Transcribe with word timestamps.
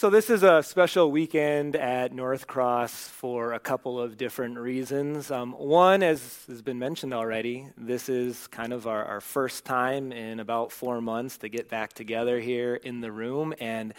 So, 0.00 0.08
this 0.08 0.30
is 0.30 0.42
a 0.42 0.62
special 0.62 1.10
weekend 1.10 1.76
at 1.76 2.14
NorthCross 2.14 2.88
for 2.88 3.52
a 3.52 3.58
couple 3.58 4.00
of 4.00 4.16
different 4.16 4.56
reasons. 4.56 5.30
Um, 5.30 5.52
one, 5.52 6.02
as 6.02 6.42
has 6.48 6.62
been 6.62 6.78
mentioned 6.78 7.12
already, 7.12 7.68
this 7.76 8.08
is 8.08 8.46
kind 8.46 8.72
of 8.72 8.86
our, 8.86 9.04
our 9.04 9.20
first 9.20 9.66
time 9.66 10.10
in 10.10 10.40
about 10.40 10.72
four 10.72 11.02
months 11.02 11.36
to 11.36 11.50
get 11.50 11.68
back 11.68 11.92
together 11.92 12.40
here 12.40 12.76
in 12.76 13.02
the 13.02 13.12
room. 13.12 13.52
And 13.60 13.92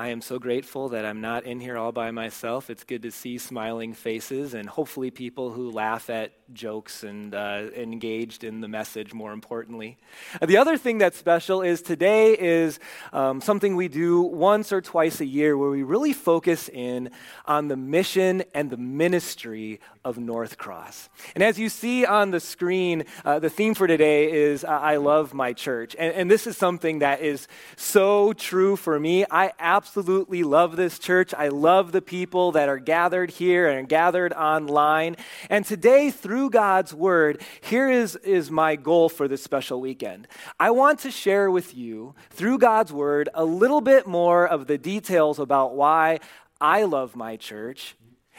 I 0.00 0.10
am 0.10 0.20
so 0.20 0.38
grateful 0.38 0.90
that 0.90 1.04
I'm 1.04 1.20
not 1.20 1.42
in 1.42 1.58
here 1.58 1.76
all 1.76 1.90
by 1.90 2.12
myself. 2.12 2.70
It's 2.70 2.84
good 2.84 3.02
to 3.02 3.10
see 3.10 3.36
smiling 3.36 3.94
faces 3.94 4.54
and 4.54 4.68
hopefully 4.68 5.10
people 5.10 5.50
who 5.50 5.72
laugh 5.72 6.08
at 6.08 6.30
jokes 6.54 7.02
and 7.02 7.34
uh, 7.34 7.66
engaged 7.74 8.44
in 8.44 8.60
the 8.60 8.68
message, 8.68 9.12
more 9.12 9.32
importantly. 9.32 9.98
The 10.40 10.56
other 10.56 10.76
thing 10.78 10.98
that's 10.98 11.18
special 11.18 11.62
is 11.62 11.82
today 11.82 12.38
is 12.38 12.78
um, 13.12 13.40
something 13.40 13.74
we 13.74 13.88
do 13.88 14.22
once 14.22 14.72
or 14.72 14.80
twice 14.80 15.20
a 15.20 15.26
year 15.26 15.58
where 15.58 15.68
we 15.68 15.82
really 15.82 16.12
focus 16.12 16.68
in 16.68 17.10
on 17.44 17.66
the 17.66 17.76
mission 17.76 18.44
and 18.54 18.70
the 18.70 18.76
ministry 18.76 19.80
of 20.04 20.16
NorthCross. 20.16 21.08
And 21.34 21.42
as 21.42 21.58
you 21.58 21.68
see 21.68 22.06
on 22.06 22.30
the 22.30 22.40
screen, 22.40 23.04
uh, 23.24 23.40
the 23.40 23.50
theme 23.50 23.74
for 23.74 23.88
today 23.88 24.30
is 24.30 24.64
I 24.64 24.96
love 24.98 25.34
my 25.34 25.52
church. 25.54 25.96
And, 25.98 26.14
and 26.14 26.30
this 26.30 26.46
is 26.46 26.56
something 26.56 27.00
that 27.00 27.20
is 27.20 27.48
so 27.76 28.32
true 28.32 28.76
for 28.76 28.98
me. 29.00 29.26
I 29.28 29.52
absolutely 29.58 29.87
absolutely 29.88 30.42
love 30.42 30.76
this 30.76 30.98
church. 30.98 31.32
I 31.32 31.48
love 31.48 31.92
the 31.92 32.02
people 32.02 32.52
that 32.52 32.68
are 32.68 32.78
gathered 32.78 33.30
here 33.30 33.66
and 33.68 33.88
gathered 33.88 34.34
online. 34.34 35.16
And 35.48 35.64
today, 35.64 36.10
through 36.10 36.50
God's 36.50 36.92
word, 36.92 37.40
here 37.62 37.90
is, 37.90 38.14
is 38.16 38.50
my 38.50 38.76
goal 38.76 39.08
for 39.08 39.26
this 39.26 39.42
special 39.42 39.80
weekend. 39.80 40.28
I 40.60 40.72
want 40.72 40.98
to 41.00 41.10
share 41.10 41.50
with 41.50 41.74
you, 41.74 42.14
through 42.28 42.58
God's 42.58 42.92
word, 42.92 43.30
a 43.32 43.46
little 43.46 43.80
bit 43.80 44.06
more 44.06 44.46
of 44.46 44.66
the 44.66 44.76
details 44.76 45.38
about 45.38 45.74
why 45.74 46.20
I 46.60 46.82
love 46.82 47.16
my 47.16 47.36
church, 47.36 47.96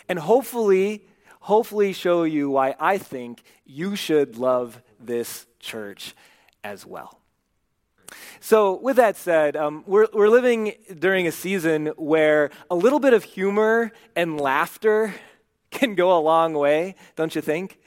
and 0.08 0.19
hopefully, 0.19 1.03
hopefully 1.39 1.94
show 1.94 2.25
you 2.25 2.52
why 2.52 2.75
I 2.80 3.00
think 3.00 3.41
you 3.66 3.95
should 3.95 4.38
love 4.38 4.84
this 5.00 5.47
church 5.59 6.13
as 6.63 6.86
well. 6.86 7.19
So, 8.40 8.80
with 8.80 8.96
that 8.98 9.18
said, 9.18 9.56
um, 9.56 9.84
we're, 9.86 10.08
we're 10.14 10.30
living 10.30 10.74
during 10.98 11.28
a 11.28 11.32
season 11.32 11.88
where 11.98 12.52
a 12.70 12.76
little 12.76 13.00
bit 13.00 13.14
of 13.14 13.24
humor 13.24 13.92
and 14.16 14.40
laughter 14.40 15.14
can 15.72 15.96
go 15.96 16.18
a 16.18 16.20
long 16.20 16.54
way, 16.54 16.96
don't 17.16 17.36
you 17.36 17.42
think? 17.42 17.80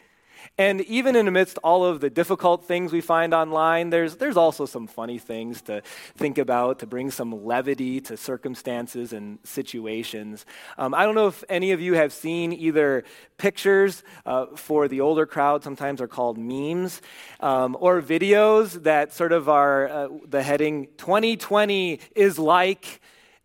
And 0.59 0.81
even 0.83 1.17
in 1.17 1.29
amidst 1.29 1.59
all 1.59 1.85
of 1.85 2.01
the 2.01 2.11
difficult 2.11 2.65
things 2.65 2.93
we 2.93 3.01
find 3.01 3.33
online, 3.35 3.91
there's, 3.91 4.17
there's 4.17 4.37
also 4.37 4.67
some 4.67 4.87
funny 4.87 5.19
things 5.19 5.63
to 5.63 5.83
think 6.17 6.39
about 6.39 6.79
to 6.81 6.87
bring 6.87 7.11
some 7.11 7.45
levity 7.45 8.01
to 8.03 8.17
circumstances 8.17 9.13
and 9.13 9.39
situations. 9.45 10.45
Um, 10.79 10.95
I 10.95 11.05
don't 11.05 11.15
know 11.15 11.29
if 11.29 11.45
any 11.49 11.73
of 11.73 11.81
you 11.81 11.95
have 11.95 12.13
seen 12.13 12.53
either 12.53 13.05
pictures 13.39 14.03
uh, 14.27 14.47
for 14.55 14.89
the 14.89 15.01
older 15.01 15.27
crowd, 15.27 15.65
sometimes 15.65 16.01
are 16.01 16.09
called 16.09 16.39
memes, 16.39 17.03
um, 17.41 17.77
or 17.81 18.01
videos 18.03 18.83
that 18.83 19.13
sort 19.13 19.33
of 19.33 19.49
are 19.49 19.89
uh, 19.89 20.09
the 20.29 20.43
heading 20.43 20.87
2020 20.99 22.01
is 22.15 22.39
like 22.39 23.01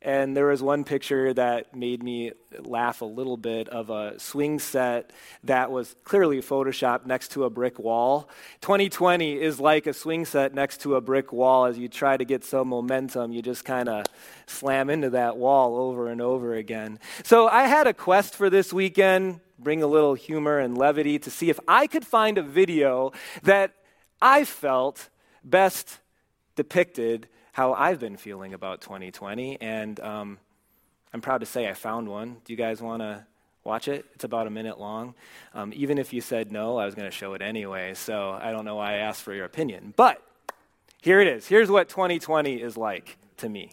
and 0.08 0.38
there 0.38 0.46
was 0.46 0.64
one 0.64 0.86
picture 0.86 1.34
that 1.34 1.76
made 1.76 2.02
me 2.02 2.32
laugh 2.60 3.02
a 3.02 3.06
little 3.06 3.36
bit 3.36 3.68
of 3.68 3.90
a 3.90 4.18
swing 4.18 4.58
set 4.58 5.12
that 5.44 5.70
was 5.70 5.98
clearly 6.06 6.42
photoshopped 6.42 7.06
next 7.06 7.32
to 7.32 7.44
a 7.44 7.50
brick 7.50 7.78
wall. 7.78 8.30
2020 8.62 9.38
is 9.38 9.60
like 9.60 9.86
a 9.86 9.92
swing 9.92 10.24
set 10.24 10.54
next 10.54 10.80
to 10.80 10.96
a 10.96 11.02
brick 11.02 11.34
wall. 11.34 11.66
As 11.66 11.78
you 11.78 11.90
try 11.90 12.16
to 12.16 12.24
get 12.24 12.46
some 12.46 12.70
momentum, 12.70 13.34
you 13.34 13.42
just 13.42 13.66
kind 13.66 13.90
of 13.90 14.06
slam 14.46 14.90
into 14.90 15.10
that 15.10 15.36
wall 15.36 15.76
over 15.76 16.08
and 16.08 16.22
over 16.22 16.56
again. 16.56 17.00
So 17.26 17.50
I 17.50 17.64
had 17.68 17.86
a 17.86 17.94
quest 17.94 18.34
for 18.34 18.50
this 18.50 18.72
weekend, 18.72 19.42
bring 19.60 19.84
a 19.84 19.88
little 19.88 20.14
humor 20.14 20.58
and 20.58 20.78
levity 20.78 21.20
to 21.20 21.30
see 21.30 21.50
if 21.50 21.60
I 21.68 21.86
could 21.86 22.08
find 22.08 22.38
a 22.38 22.44
video 22.44 23.12
that 23.44 23.74
I 24.22 24.46
felt 24.46 25.10
best 25.44 26.00
depicted 26.56 27.28
how 27.58 27.74
I've 27.74 28.00
been 28.00 28.18
feeling 28.18 28.54
about 28.54 28.82
2020. 28.82 29.60
And 29.60 30.00
um, 30.02 30.38
I'm 31.12 31.22
proud 31.22 31.40
to 31.40 31.48
say 31.48 31.68
I 31.68 31.74
found 31.74 32.08
one. 32.08 32.38
Do 32.46 32.54
you 32.54 32.58
guys 32.58 32.84
want 32.84 33.02
to 33.02 33.26
watch 33.64 33.88
it? 33.88 34.06
It's 34.14 34.24
about 34.24 34.46
a 34.46 34.52
minute 34.52 34.80
long. 34.80 35.16
Um, 35.56 35.74
even 35.76 35.98
if 35.98 36.14
you 36.14 36.22
said 36.22 36.52
no, 36.52 36.78
I 36.78 36.86
was 36.86 36.94
going 36.94 37.10
to 37.10 37.18
show 37.18 37.34
it 37.34 37.42
anyway. 37.42 37.96
So 37.96 38.38
I 38.40 38.52
don't 38.52 38.64
know 38.64 38.76
why 38.76 38.94
I 38.94 38.98
asked 38.98 39.24
for 39.24 39.34
your 39.34 39.46
opinion. 39.46 39.96
But 39.98 40.22
here 41.02 41.20
it 41.20 41.28
is. 41.28 41.48
Here's 41.48 41.68
what 41.68 41.90
2020 41.90 42.62
is 42.62 42.78
like 42.78 43.18
to 43.38 43.50
me. 43.50 43.72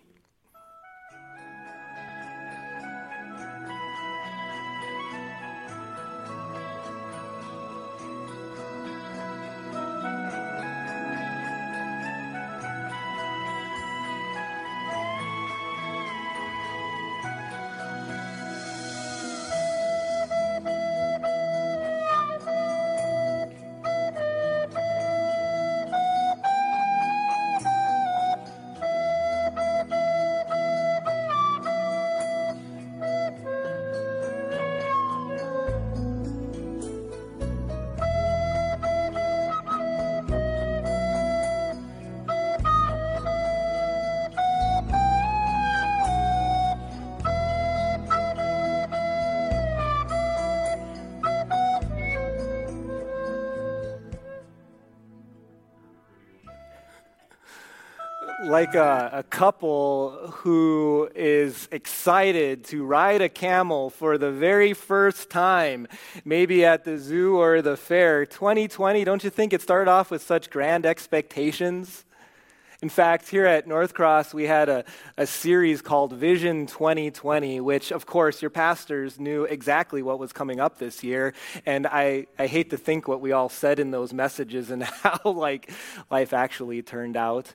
Like 58.44 58.75
a, 58.75 59.10
a, 59.12 59.22
couple 59.22 60.10
who 60.31 61.09
is 61.15 61.66
excited 61.72 62.65
to 62.66 62.84
ride 62.84 63.22
a 63.22 63.28
camel 63.28 63.91
for 63.91 64.19
the 64.19 64.31
very 64.31 64.75
first 64.75 65.31
time, 65.31 65.88
maybe 66.25 66.65
at 66.65 66.84
the 66.84 66.99
zoo 66.99 67.37
or 67.37 67.62
the 67.62 67.77
fair. 67.77 68.27
2020, 68.27 69.03
don't 69.05 69.25
you 69.25 69.31
think 69.31 69.53
it 69.53 69.62
started 69.62 69.91
off 69.91 70.10
with 70.10 70.22
such 70.22 70.50
grand 70.50 70.84
expectations? 70.84 72.05
In 72.82 72.91
fact, 72.91 73.28
here 73.28 73.47
at 73.47 73.66
NorthCross, 73.66 74.34
we 74.34 74.44
had 74.44 74.69
a, 74.69 74.84
a 75.16 75.26
series 75.26 75.81
called 75.81 76.12
Vision 76.12 76.66
2020, 76.66 77.62
which, 77.62 77.93
of 77.93 78.05
course, 78.05 78.43
your 78.43 78.50
pastors 78.50 79.19
knew 79.19 79.44
exactly 79.44 80.03
what 80.03 80.19
was 80.19 80.34
coming 80.34 80.61
up 80.61 80.76
this 80.76 81.03
year. 81.03 81.32
And 81.65 81.87
I, 81.87 82.26
I 82.38 82.47
hate 82.47 82.69
to 82.71 82.76
think 82.76 83.09
what 83.09 83.22
we 83.22 83.32
all 83.32 83.49
said 83.49 83.78
in 83.78 83.91
those 83.91 84.12
messages 84.12 84.71
and 84.71 84.82
how 85.03 85.19
like 85.25 85.72
life 86.11 86.34
actually 86.34 86.82
turned 86.82 87.16
out. 87.16 87.55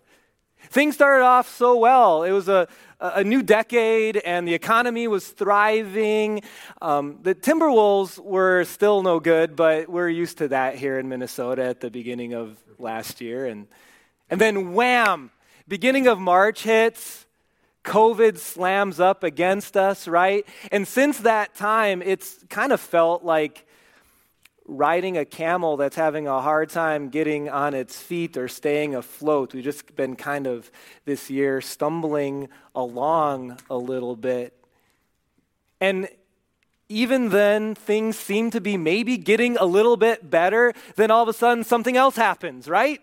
Things 0.70 0.96
started 0.96 1.24
off 1.24 1.50
so 1.50 1.78
well. 1.78 2.24
It 2.24 2.32
was 2.32 2.48
a, 2.48 2.68
a 3.00 3.24
new 3.24 3.42
decade, 3.42 4.18
and 4.18 4.48
the 4.48 4.54
economy 4.54 5.08
was 5.08 5.28
thriving. 5.28 6.42
Um, 6.82 7.20
the 7.22 7.34
Timberwolves 7.34 8.20
were 8.20 8.66
still 8.66 9.02
no 9.02 9.20
good, 9.20 9.56
but 9.56 9.90
we're 9.90 10.10
used 10.10 10.38
to 10.40 10.50
that 10.50 10.76
here 10.76 11.00
in 11.00 11.10
Minnesota 11.10 11.64
at 11.64 11.80
the 11.80 11.90
beginning 11.90 12.34
of 12.34 12.58
last 12.78 13.22
year. 13.22 13.46
And, 13.46 13.68
and 14.30 14.40
then, 14.40 14.74
wham, 14.74 15.32
beginning 15.68 16.08
of 16.08 16.20
March 16.20 16.64
hits. 16.64 17.26
COVID 17.86 18.38
slams 18.38 19.00
up 19.00 19.24
against 19.24 19.78
us, 19.78 20.08
right? 20.08 20.46
And 20.72 20.88
since 20.88 21.20
that 21.20 21.56
time, 21.56 22.02
it's 22.02 22.44
kind 22.50 22.74
of 22.74 22.82
felt 22.82 23.24
like 23.24 23.66
riding 24.70 25.18
a 25.18 25.26
camel 25.26 25.78
that's 25.78 25.96
having 25.96 26.28
a 26.28 26.42
hard 26.42 26.70
time 26.70 27.10
getting 27.10 27.50
on 27.50 27.74
its 27.74 28.00
feet 28.00 28.38
or 28.38 28.48
staying 28.48 28.94
afloat. 28.94 29.54
We've 29.54 29.64
just 29.64 29.96
been 29.96 30.16
kind 30.16 30.46
of 30.46 30.72
this 31.06 31.30
year 31.30 31.60
stumbling 31.60 32.50
along 32.76 33.58
a 33.70 33.78
little 33.78 34.16
bit. 34.16 34.54
And 35.82 36.08
even 36.88 37.30
then, 37.30 37.74
things 37.74 38.18
seem 38.18 38.52
to 38.52 38.62
be 38.62 38.78
maybe 38.78 39.18
getting 39.18 39.58
a 39.58 39.66
little 39.66 39.98
bit 39.98 40.30
better. 40.30 40.74
Then 40.96 41.10
all 41.10 41.24
of 41.24 41.30
a 41.30 41.34
sudden, 41.34 41.64
something 41.64 41.98
else 41.98 42.16
happens, 42.16 42.68
right? 42.68 43.02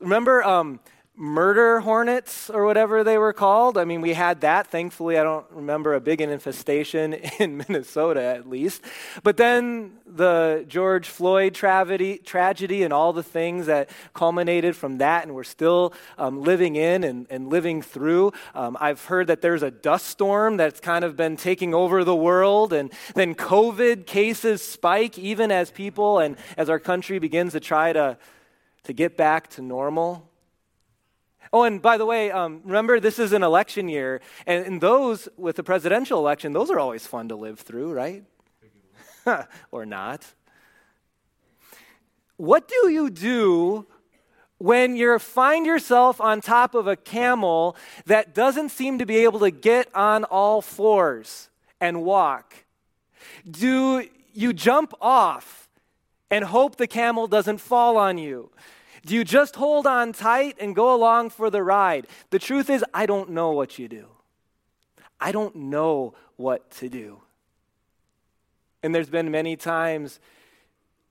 Remember, 0.00 0.42
um, 0.42 0.80
murder 1.16 1.78
hornets 1.78 2.50
or 2.50 2.64
whatever 2.64 3.04
they 3.04 3.16
were 3.16 3.32
called. 3.32 3.78
I 3.78 3.84
mean, 3.84 4.00
we 4.00 4.14
had 4.14 4.40
that. 4.40 4.66
Thankfully, 4.66 5.16
I 5.16 5.22
don't 5.22 5.46
remember 5.50 5.94
a 5.94 6.00
big 6.00 6.20
infestation 6.20 7.14
in 7.38 7.58
Minnesota, 7.58 8.20
at 8.20 8.48
least. 8.48 8.82
But 9.22 9.36
then 9.36 9.92
the 10.06 10.64
George 10.66 11.08
Floyd 11.08 11.54
tragedy, 11.54 12.18
tragedy 12.18 12.82
and 12.82 12.92
all 12.92 13.12
the 13.12 13.22
things 13.22 13.66
that 13.66 13.90
culminated 14.12 14.74
from 14.74 14.98
that, 14.98 15.24
and 15.24 15.34
we're 15.36 15.44
still 15.44 15.92
um, 16.18 16.42
living 16.42 16.74
in 16.74 17.04
and, 17.04 17.28
and 17.30 17.48
living 17.48 17.80
through. 17.80 18.32
Um, 18.52 18.76
I've 18.80 19.04
heard 19.04 19.28
that 19.28 19.40
there's 19.40 19.62
a 19.62 19.70
dust 19.70 20.06
storm 20.06 20.56
that's 20.56 20.80
kind 20.80 21.04
of 21.04 21.16
been 21.16 21.36
taking 21.36 21.74
over 21.74 22.02
the 22.02 22.16
world, 22.16 22.72
and 22.72 22.92
then 23.14 23.36
COVID 23.36 24.06
cases 24.06 24.62
spike 24.62 25.16
even 25.16 25.52
as 25.52 25.70
people 25.70 26.18
and 26.18 26.36
as 26.56 26.68
our 26.68 26.80
country 26.80 27.20
begins 27.20 27.52
to 27.52 27.60
try 27.60 27.92
to, 27.92 28.18
to 28.82 28.92
get 28.92 29.16
back 29.16 29.48
to 29.50 29.62
normal. 29.62 30.28
Oh, 31.54 31.62
and 31.62 31.80
by 31.80 31.98
the 31.98 32.04
way, 32.04 32.32
um, 32.32 32.62
remember 32.64 32.98
this 32.98 33.20
is 33.20 33.32
an 33.32 33.44
election 33.44 33.88
year, 33.88 34.20
and, 34.44 34.66
and 34.66 34.80
those 34.80 35.28
with 35.36 35.54
the 35.54 35.62
presidential 35.62 36.18
election, 36.18 36.52
those 36.52 36.68
are 36.68 36.80
always 36.80 37.06
fun 37.06 37.28
to 37.28 37.36
live 37.36 37.60
through, 37.60 37.92
right? 37.92 38.24
or 39.70 39.86
not. 39.86 40.34
What 42.38 42.66
do 42.66 42.90
you 42.90 43.08
do 43.08 43.86
when 44.58 44.96
you 44.96 45.16
find 45.20 45.64
yourself 45.64 46.20
on 46.20 46.40
top 46.40 46.74
of 46.74 46.88
a 46.88 46.96
camel 46.96 47.76
that 48.06 48.34
doesn't 48.34 48.70
seem 48.70 48.98
to 48.98 49.06
be 49.06 49.18
able 49.18 49.38
to 49.38 49.52
get 49.52 49.86
on 49.94 50.24
all 50.24 50.60
fours 50.60 51.50
and 51.80 52.02
walk? 52.02 52.64
Do 53.48 54.04
you 54.32 54.52
jump 54.52 54.92
off 55.00 55.68
and 56.32 56.46
hope 56.46 56.78
the 56.78 56.88
camel 56.88 57.28
doesn't 57.28 57.58
fall 57.58 57.96
on 57.96 58.18
you? 58.18 58.50
Do 59.04 59.14
you 59.14 59.24
just 59.24 59.56
hold 59.56 59.86
on 59.86 60.12
tight 60.12 60.56
and 60.58 60.74
go 60.74 60.94
along 60.94 61.30
for 61.30 61.50
the 61.50 61.62
ride? 61.62 62.06
The 62.30 62.38
truth 62.38 62.70
is, 62.70 62.84
I 62.94 63.06
don't 63.06 63.30
know 63.30 63.50
what 63.50 63.78
you 63.78 63.88
do. 63.88 64.06
I 65.20 65.32
don't 65.32 65.54
know 65.54 66.14
what 66.36 66.70
to 66.72 66.88
do. 66.88 67.20
And 68.82 68.94
there's 68.94 69.08
been 69.08 69.30
many 69.30 69.56
times 69.56 70.20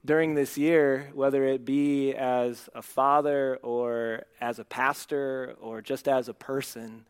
during 0.06 0.36
this 0.36 0.58
year, 0.58 1.10
whether 1.14 1.46
it 1.46 1.66
be 1.66 2.14
as 2.14 2.70
a 2.76 2.82
father 2.82 3.58
or 3.62 4.24
as 4.42 4.60
a 4.60 4.66
pastor 4.66 5.56
or 5.62 5.82
just 5.82 6.08
as 6.08 6.28
a 6.28 6.34
person, 6.34 7.06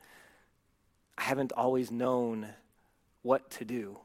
I 1.18 1.24
haven't 1.24 1.52
always 1.54 1.92
known 1.92 2.48
what 3.24 3.50
to 3.52 3.66
do. 3.66 3.98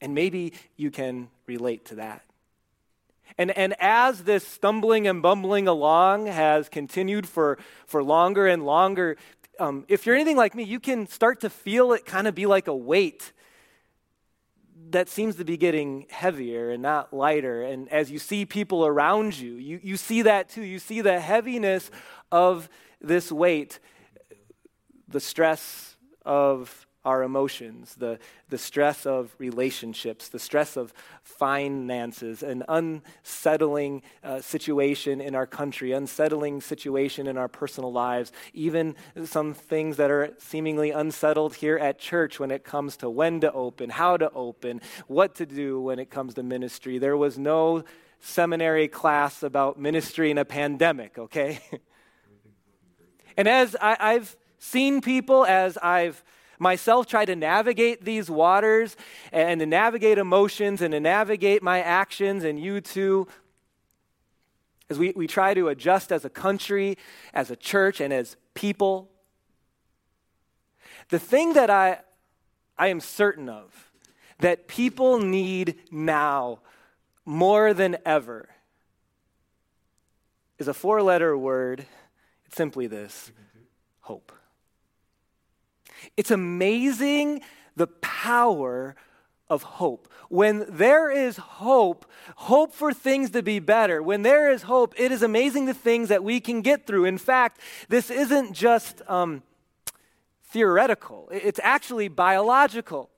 And 0.00 0.14
maybe 0.14 0.52
you 0.76 0.90
can 0.90 1.28
relate 1.46 1.84
to 1.86 1.96
that. 1.96 2.22
And, 3.38 3.50
and 3.56 3.74
as 3.78 4.24
this 4.24 4.46
stumbling 4.46 5.06
and 5.06 5.20
bumbling 5.20 5.68
along 5.68 6.26
has 6.26 6.68
continued 6.68 7.28
for, 7.28 7.58
for 7.86 8.02
longer 8.02 8.46
and 8.46 8.64
longer, 8.64 9.16
um, 9.58 9.84
if 9.88 10.06
you're 10.06 10.14
anything 10.14 10.36
like 10.36 10.54
me, 10.54 10.62
you 10.62 10.80
can 10.80 11.06
start 11.06 11.40
to 11.40 11.50
feel 11.50 11.92
it 11.92 12.04
kind 12.04 12.26
of 12.26 12.34
be 12.34 12.46
like 12.46 12.66
a 12.66 12.74
weight 12.74 13.32
that 14.90 15.08
seems 15.08 15.36
to 15.36 15.44
be 15.44 15.56
getting 15.56 16.06
heavier 16.10 16.70
and 16.70 16.82
not 16.82 17.12
lighter. 17.12 17.62
And 17.62 17.88
as 17.90 18.10
you 18.10 18.18
see 18.18 18.44
people 18.44 18.86
around 18.86 19.36
you, 19.38 19.54
you, 19.54 19.80
you 19.82 19.96
see 19.96 20.22
that 20.22 20.48
too. 20.48 20.62
You 20.62 20.78
see 20.78 21.00
the 21.00 21.20
heaviness 21.20 21.90
of 22.30 22.68
this 23.00 23.32
weight, 23.32 23.80
the 25.08 25.20
stress 25.20 25.96
of 26.24 26.86
our 27.06 27.22
emotions, 27.22 27.94
the, 27.94 28.18
the 28.48 28.58
stress 28.58 29.06
of 29.06 29.34
relationships, 29.38 30.28
the 30.28 30.40
stress 30.40 30.76
of 30.76 30.92
finances, 31.22 32.42
an 32.42 32.64
unsettling 32.68 34.02
uh, 34.24 34.40
situation 34.40 35.20
in 35.20 35.36
our 35.36 35.46
country, 35.46 35.92
unsettling 35.92 36.60
situation 36.60 37.28
in 37.28 37.38
our 37.38 37.46
personal 37.46 37.92
lives, 37.92 38.32
even 38.52 38.96
some 39.24 39.54
things 39.54 39.96
that 39.96 40.10
are 40.10 40.34
seemingly 40.38 40.90
unsettled 40.90 41.54
here 41.54 41.78
at 41.78 41.98
church 42.00 42.40
when 42.40 42.50
it 42.50 42.64
comes 42.64 42.96
to 42.96 43.08
when 43.08 43.40
to 43.40 43.52
open, 43.52 43.88
how 43.88 44.16
to 44.16 44.28
open, 44.32 44.80
what 45.06 45.36
to 45.36 45.46
do 45.46 45.80
when 45.80 46.00
it 46.00 46.10
comes 46.10 46.34
to 46.34 46.42
ministry. 46.42 46.98
There 46.98 47.16
was 47.16 47.38
no 47.38 47.84
seminary 48.18 48.88
class 48.88 49.44
about 49.44 49.78
ministry 49.78 50.32
in 50.32 50.38
a 50.38 50.44
pandemic, 50.44 51.18
okay? 51.18 51.60
and 53.36 53.46
as 53.46 53.76
I, 53.80 53.96
I've 54.00 54.36
seen 54.58 55.00
people, 55.00 55.44
as 55.44 55.78
I've 55.78 56.24
myself 56.58 57.06
try 57.06 57.24
to 57.24 57.36
navigate 57.36 58.04
these 58.04 58.30
waters 58.30 58.96
and 59.32 59.60
to 59.60 59.66
navigate 59.66 60.18
emotions 60.18 60.82
and 60.82 60.92
to 60.92 61.00
navigate 61.00 61.62
my 61.62 61.80
actions, 61.80 62.44
and 62.44 62.58
you 62.58 62.80
too, 62.80 63.26
as 64.88 64.98
we, 64.98 65.12
we 65.16 65.26
try 65.26 65.54
to 65.54 65.68
adjust 65.68 66.12
as 66.12 66.24
a 66.24 66.30
country, 66.30 66.96
as 67.34 67.50
a 67.50 67.56
church, 67.56 68.00
and 68.00 68.12
as 68.12 68.36
people. 68.54 69.10
The 71.08 71.18
thing 71.18 71.54
that 71.54 71.70
I, 71.70 72.00
I 72.78 72.88
am 72.88 73.00
certain 73.00 73.48
of 73.48 73.92
that 74.38 74.68
people 74.68 75.18
need 75.18 75.76
now 75.90 76.60
more 77.24 77.72
than 77.74 77.96
ever 78.04 78.48
is 80.58 80.68
a 80.68 80.74
four 80.74 81.02
letter 81.02 81.36
word. 81.36 81.86
It's 82.46 82.56
simply 82.56 82.86
this 82.86 83.32
hope. 84.00 84.32
It's 86.16 86.30
amazing 86.30 87.42
the 87.76 87.86
power 87.86 88.96
of 89.48 89.62
hope. 89.62 90.08
When 90.28 90.66
there 90.68 91.10
is 91.10 91.36
hope, 91.36 92.04
hope 92.34 92.74
for 92.74 92.92
things 92.92 93.30
to 93.30 93.42
be 93.42 93.60
better, 93.60 94.02
when 94.02 94.22
there 94.22 94.50
is 94.50 94.62
hope, 94.62 94.94
it 94.98 95.12
is 95.12 95.22
amazing 95.22 95.66
the 95.66 95.74
things 95.74 96.08
that 96.08 96.24
we 96.24 96.40
can 96.40 96.62
get 96.62 96.86
through. 96.86 97.04
In 97.04 97.18
fact, 97.18 97.60
this 97.88 98.10
isn't 98.10 98.52
just 98.52 99.02
um, 99.08 99.42
theoretical, 100.44 101.28
it's 101.30 101.60
actually 101.62 102.08
biological. 102.08 103.10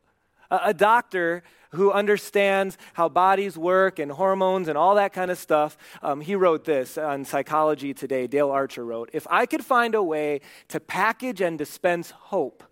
A, 0.50 0.60
a 0.64 0.74
doctor 0.74 1.42
who 1.72 1.92
understands 1.92 2.78
how 2.94 3.08
bodies 3.08 3.58
work 3.58 3.98
and 3.98 4.10
hormones 4.10 4.68
and 4.68 4.78
all 4.78 4.94
that 4.94 5.12
kind 5.12 5.30
of 5.30 5.36
stuff. 5.36 5.76
Um, 6.02 6.22
he 6.22 6.34
wrote 6.34 6.64
this 6.64 6.96
on 6.96 7.26
Psychology 7.26 7.92
Today. 7.92 8.26
Dale 8.26 8.50
Archer 8.50 8.84
wrote 8.84 9.10
If 9.12 9.26
I 9.30 9.44
could 9.44 9.64
find 9.64 9.94
a 9.94 10.02
way 10.02 10.40
to 10.68 10.80
package 10.80 11.42
and 11.42 11.58
dispense 11.58 12.10
hope 12.10 12.64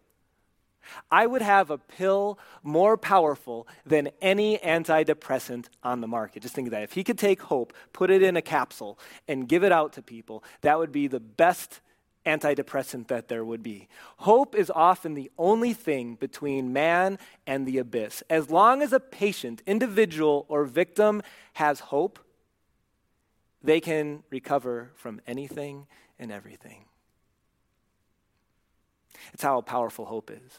I 1.11 1.27
would 1.27 1.43
have 1.43 1.71
a 1.71 1.79
pill 1.79 2.39
more 2.63 2.97
powerful 2.97 3.67
than 3.85 4.11
any 4.21 4.59
antidepressant 4.59 5.67
on 5.83 6.01
the 6.01 6.07
market. 6.09 6.43
Just 6.43 6.55
think 6.55 6.69
of 6.69 6.73
that. 6.73 6.83
If 6.83 6.93
he 6.93 7.05
could 7.05 7.19
take 7.19 7.43
hope, 7.43 7.73
put 7.93 8.11
it 8.11 8.23
in 8.23 8.37
a 8.37 8.43
capsule, 8.43 8.99
and 9.29 9.49
give 9.49 9.65
it 9.65 9.73
out 9.73 9.93
to 9.95 10.03
people, 10.03 10.43
that 10.63 10.79
would 10.79 10.93
be 10.93 11.07
the 11.07 11.21
best 11.21 11.81
antidepressant 12.27 13.07
that 13.07 13.29
there 13.29 13.45
would 13.45 13.63
be. 13.63 13.89
Hope 14.19 14.55
is 14.55 14.71
often 14.75 15.15
the 15.15 15.31
only 15.39 15.73
thing 15.73 16.17
between 16.17 16.73
man 16.73 17.19
and 17.47 17.67
the 17.67 17.79
abyss. 17.79 18.23
As 18.29 18.51
long 18.51 18.83
as 18.83 18.93
a 18.93 19.01
patient, 19.01 19.63
individual, 19.67 20.45
or 20.49 20.65
victim 20.65 21.23
has 21.55 21.81
hope, 21.81 22.19
they 23.63 23.81
can 23.81 24.23
recover 24.31 24.91
from 24.97 25.21
anything 25.27 25.87
and 26.19 26.33
everything. 26.33 26.85
It's 29.33 29.43
how 29.43 29.61
powerful 29.61 30.05
hope 30.05 30.31
is 30.31 30.59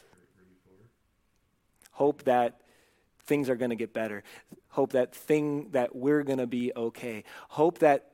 hope 1.97 2.23
that 2.25 2.61
things 3.25 3.49
are 3.49 3.55
going 3.55 3.71
to 3.71 3.75
get 3.75 3.91
better, 3.91 4.23
hope 4.69 4.91
that 4.91 5.15
thing 5.15 5.69
that 5.71 5.95
we're 5.95 6.21
going 6.21 6.37
to 6.37 6.45
be 6.45 6.71
okay, 6.75 7.23
hope 7.49 7.79
that 7.79 8.11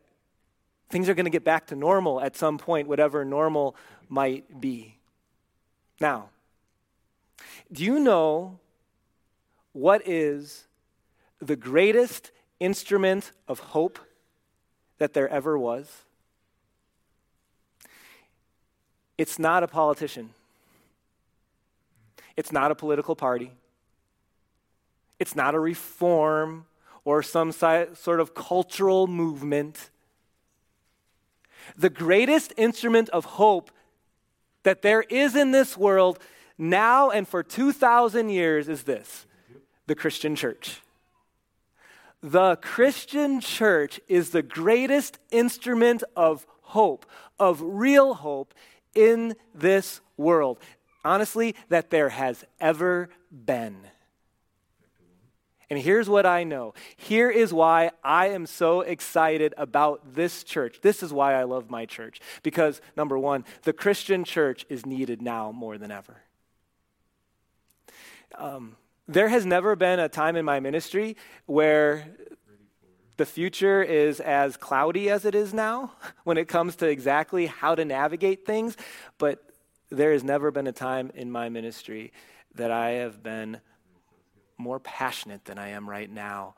things 0.89 1.09
are 1.09 1.13
going 1.13 1.25
to 1.25 1.29
get 1.29 1.43
back 1.43 1.67
to 1.67 1.75
normal 1.75 2.21
at 2.21 2.37
some 2.37 2.57
point, 2.57 2.87
whatever 2.87 3.25
normal 3.25 3.75
might 4.07 4.61
be. 4.61 4.97
Now, 5.99 6.29
do 7.73 7.83
you 7.83 7.99
know 7.99 8.57
what 9.73 10.07
is 10.07 10.63
the 11.39 11.57
greatest 11.57 12.31
instrument 12.61 13.33
of 13.49 13.59
hope 13.59 13.99
that 14.97 15.13
there 15.13 15.27
ever 15.27 15.59
was? 15.59 15.91
It's 19.17 19.37
not 19.37 19.61
a 19.61 19.67
politician. 19.67 20.29
It's 22.37 22.53
not 22.53 22.71
a 22.71 22.75
political 22.75 23.17
party. 23.17 23.51
It's 25.23 25.37
not 25.37 25.55
a 25.55 25.59
reform 25.59 26.65
or 27.05 27.23
some 27.23 27.53
sort 27.53 28.19
of 28.19 28.35
cultural 28.35 29.07
movement. 29.07 29.89
The 31.77 31.89
greatest 31.89 32.51
instrument 32.57 33.07
of 33.11 33.23
hope 33.23 33.71
that 34.63 34.81
there 34.81 35.03
is 35.03 35.33
in 35.37 35.51
this 35.51 35.77
world 35.77 36.19
now 36.57 37.09
and 37.09 37.25
for 37.25 37.41
2,000 37.41 38.27
years 38.27 38.67
is 38.67 38.83
this 38.83 39.25
the 39.87 39.95
Christian 39.95 40.35
church. 40.35 40.81
The 42.21 42.57
Christian 42.57 43.39
church 43.39 44.01
is 44.09 44.31
the 44.31 44.43
greatest 44.43 45.19
instrument 45.31 46.03
of 46.17 46.45
hope, 46.63 47.05
of 47.39 47.61
real 47.61 48.15
hope 48.15 48.53
in 48.93 49.35
this 49.55 50.01
world. 50.17 50.59
Honestly, 51.05 51.55
that 51.69 51.91
there 51.91 52.09
has 52.09 52.43
ever 52.59 53.07
been. 53.31 53.77
And 55.73 55.81
here's 55.81 56.07
what 56.07 56.27
I 56.27 56.43
know. 56.43 56.75
Here 56.97 57.31
is 57.31 57.51
why 57.51 57.89
I 58.03 58.27
am 58.27 58.45
so 58.45 58.81
excited 58.81 59.55
about 59.57 60.13
this 60.13 60.43
church. 60.43 60.81
This 60.83 61.01
is 61.01 61.11
why 61.11 61.33
I 61.33 61.45
love 61.45 61.71
my 61.71 61.87
church. 61.87 62.21
Because, 62.43 62.79
number 62.95 63.17
one, 63.17 63.43
the 63.63 63.73
Christian 63.73 64.23
church 64.23 64.67
is 64.69 64.85
needed 64.85 65.19
now 65.19 65.51
more 65.51 65.79
than 65.79 65.89
ever. 65.89 66.17
Um, 68.37 68.75
there 69.07 69.29
has 69.29 69.47
never 69.47 69.75
been 69.75 69.97
a 69.97 70.07
time 70.07 70.35
in 70.35 70.45
my 70.45 70.59
ministry 70.59 71.17
where 71.47 72.05
the 73.17 73.25
future 73.25 73.81
is 73.81 74.19
as 74.19 74.57
cloudy 74.57 75.09
as 75.09 75.25
it 75.25 75.33
is 75.33 75.55
now 75.55 75.93
when 76.23 76.37
it 76.37 76.47
comes 76.47 76.75
to 76.75 76.87
exactly 76.87 77.47
how 77.47 77.73
to 77.73 77.83
navigate 77.83 78.45
things. 78.45 78.77
But 79.17 79.43
there 79.89 80.11
has 80.11 80.23
never 80.23 80.51
been 80.51 80.67
a 80.67 80.71
time 80.71 81.11
in 81.15 81.31
my 81.31 81.49
ministry 81.49 82.13
that 82.53 82.69
I 82.69 82.91
have 82.91 83.23
been 83.23 83.59
more 84.63 84.79
passionate 84.79 85.45
than 85.45 85.59
I 85.59 85.69
am 85.69 85.89
right 85.89 86.09
now 86.09 86.55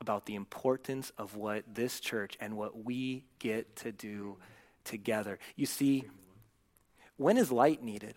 about 0.00 0.26
the 0.26 0.36
importance 0.36 1.12
of 1.18 1.34
what 1.36 1.64
this 1.74 1.98
church 2.00 2.38
and 2.40 2.56
what 2.56 2.84
we 2.84 3.24
get 3.40 3.74
to 3.76 3.92
do 3.92 4.38
together. 4.84 5.38
You 5.56 5.66
see, 5.66 6.04
when 7.16 7.36
is 7.36 7.50
light 7.50 7.82
needed? 7.82 8.14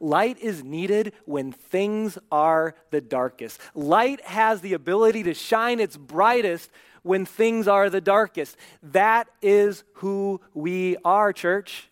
Light 0.00 0.38
is 0.38 0.62
needed 0.62 1.12
when 1.24 1.52
things 1.52 2.16
are 2.30 2.74
the 2.90 3.00
darkest. 3.00 3.60
Light 3.74 4.20
has 4.24 4.60
the 4.60 4.72
ability 4.74 5.24
to 5.24 5.34
shine 5.34 5.80
its 5.80 5.96
brightest 5.96 6.70
when 7.02 7.24
things 7.24 7.68
are 7.68 7.90
the 7.90 8.00
darkest. 8.00 8.56
That 8.82 9.28
is 9.42 9.84
who 9.94 10.40
we 10.54 10.96
are, 11.04 11.32
church. 11.32 11.88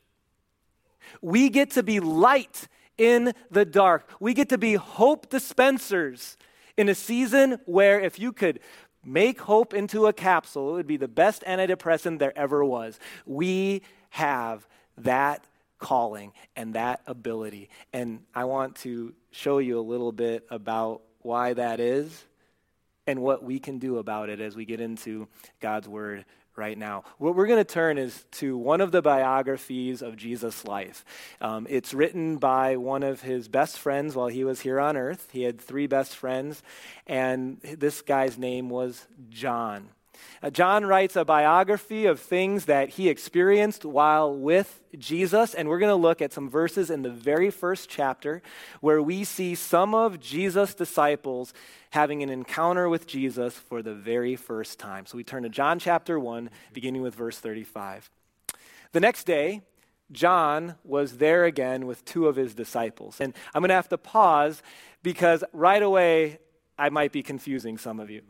We 1.20 1.48
get 1.48 1.72
to 1.72 1.82
be 1.82 2.00
light 2.00 2.68
in 2.98 3.32
the 3.50 3.64
dark. 3.64 4.08
We 4.20 4.34
get 4.34 4.48
to 4.50 4.58
be 4.58 4.74
hope 4.74 5.28
dispensers 5.28 6.36
in 6.76 6.88
a 6.88 6.94
season 6.94 7.58
where 7.66 8.00
if 8.00 8.18
you 8.18 8.32
could 8.32 8.60
make 9.04 9.40
hope 9.40 9.72
into 9.72 10.06
a 10.06 10.12
capsule, 10.12 10.70
it 10.70 10.72
would 10.72 10.86
be 10.86 10.96
the 10.96 11.08
best 11.08 11.42
antidepressant 11.44 12.18
there 12.18 12.36
ever 12.36 12.64
was. 12.64 12.98
We 13.24 13.82
have 14.10 14.66
that 14.98 15.44
calling 15.78 16.32
and 16.56 16.74
that 16.74 17.02
ability. 17.06 17.70
And 17.92 18.20
I 18.34 18.44
want 18.44 18.76
to 18.76 19.14
show 19.30 19.58
you 19.58 19.78
a 19.78 19.82
little 19.82 20.12
bit 20.12 20.46
about 20.50 21.02
why 21.20 21.52
that 21.52 21.80
is 21.80 22.24
and 23.06 23.22
what 23.22 23.42
we 23.42 23.58
can 23.58 23.78
do 23.78 23.98
about 23.98 24.28
it 24.28 24.40
as 24.40 24.56
we 24.56 24.64
get 24.64 24.80
into 24.80 25.28
God's 25.60 25.88
word 25.88 26.24
right 26.56 26.76
now. 26.76 27.04
What 27.18 27.36
we're 27.36 27.46
going 27.46 27.64
to 27.64 27.64
turn 27.64 27.98
is 27.98 28.24
to 28.32 28.56
one 28.56 28.80
of 28.80 28.90
the 28.90 29.02
biographies 29.02 30.02
of 30.02 30.16
Jesus' 30.16 30.64
life. 30.64 31.04
Um, 31.40 31.66
it's 31.68 31.92
written 31.92 32.38
by 32.38 32.76
one 32.76 33.02
of 33.02 33.22
his 33.22 33.48
best 33.48 33.78
friends 33.78 34.16
while 34.16 34.28
he 34.28 34.44
was 34.44 34.60
here 34.60 34.80
on 34.80 34.96
earth. 34.96 35.28
He 35.32 35.42
had 35.42 35.60
three 35.60 35.86
best 35.86 36.16
friends, 36.16 36.62
and 37.06 37.60
this 37.60 38.02
guy's 38.02 38.38
name 38.38 38.68
was 38.70 39.06
John. 39.28 39.90
Uh, 40.42 40.50
John 40.50 40.86
writes 40.86 41.16
a 41.16 41.24
biography 41.24 42.06
of 42.06 42.20
things 42.20 42.66
that 42.66 42.90
he 42.90 43.08
experienced 43.08 43.84
while 43.84 44.34
with 44.34 44.82
Jesus, 44.98 45.54
and 45.54 45.68
we're 45.68 45.78
going 45.78 45.90
to 45.90 45.94
look 45.94 46.22
at 46.22 46.32
some 46.32 46.48
verses 46.48 46.90
in 46.90 47.02
the 47.02 47.10
very 47.10 47.50
first 47.50 47.88
chapter 47.88 48.42
where 48.80 49.02
we 49.02 49.24
see 49.24 49.54
some 49.54 49.94
of 49.94 50.20
Jesus' 50.20 50.74
disciples 50.74 51.52
having 51.90 52.22
an 52.22 52.30
encounter 52.30 52.88
with 52.88 53.06
Jesus 53.06 53.54
for 53.54 53.82
the 53.82 53.94
very 53.94 54.36
first 54.36 54.78
time. 54.78 55.06
So 55.06 55.16
we 55.16 55.24
turn 55.24 55.42
to 55.44 55.48
John 55.48 55.78
chapter 55.78 56.18
1, 56.18 56.50
beginning 56.72 57.02
with 57.02 57.14
verse 57.14 57.38
35. 57.38 58.10
The 58.92 59.00
next 59.00 59.24
day, 59.24 59.62
John 60.12 60.76
was 60.84 61.18
there 61.18 61.44
again 61.44 61.86
with 61.86 62.04
two 62.04 62.28
of 62.28 62.36
his 62.36 62.54
disciples. 62.54 63.20
And 63.20 63.34
I'm 63.54 63.60
going 63.60 63.70
to 63.70 63.74
have 63.74 63.88
to 63.88 63.98
pause 63.98 64.62
because 65.02 65.42
right 65.52 65.82
away 65.82 66.38
I 66.78 66.90
might 66.90 67.12
be 67.12 67.22
confusing 67.22 67.78
some 67.78 68.00
of 68.00 68.10
you. 68.10 68.22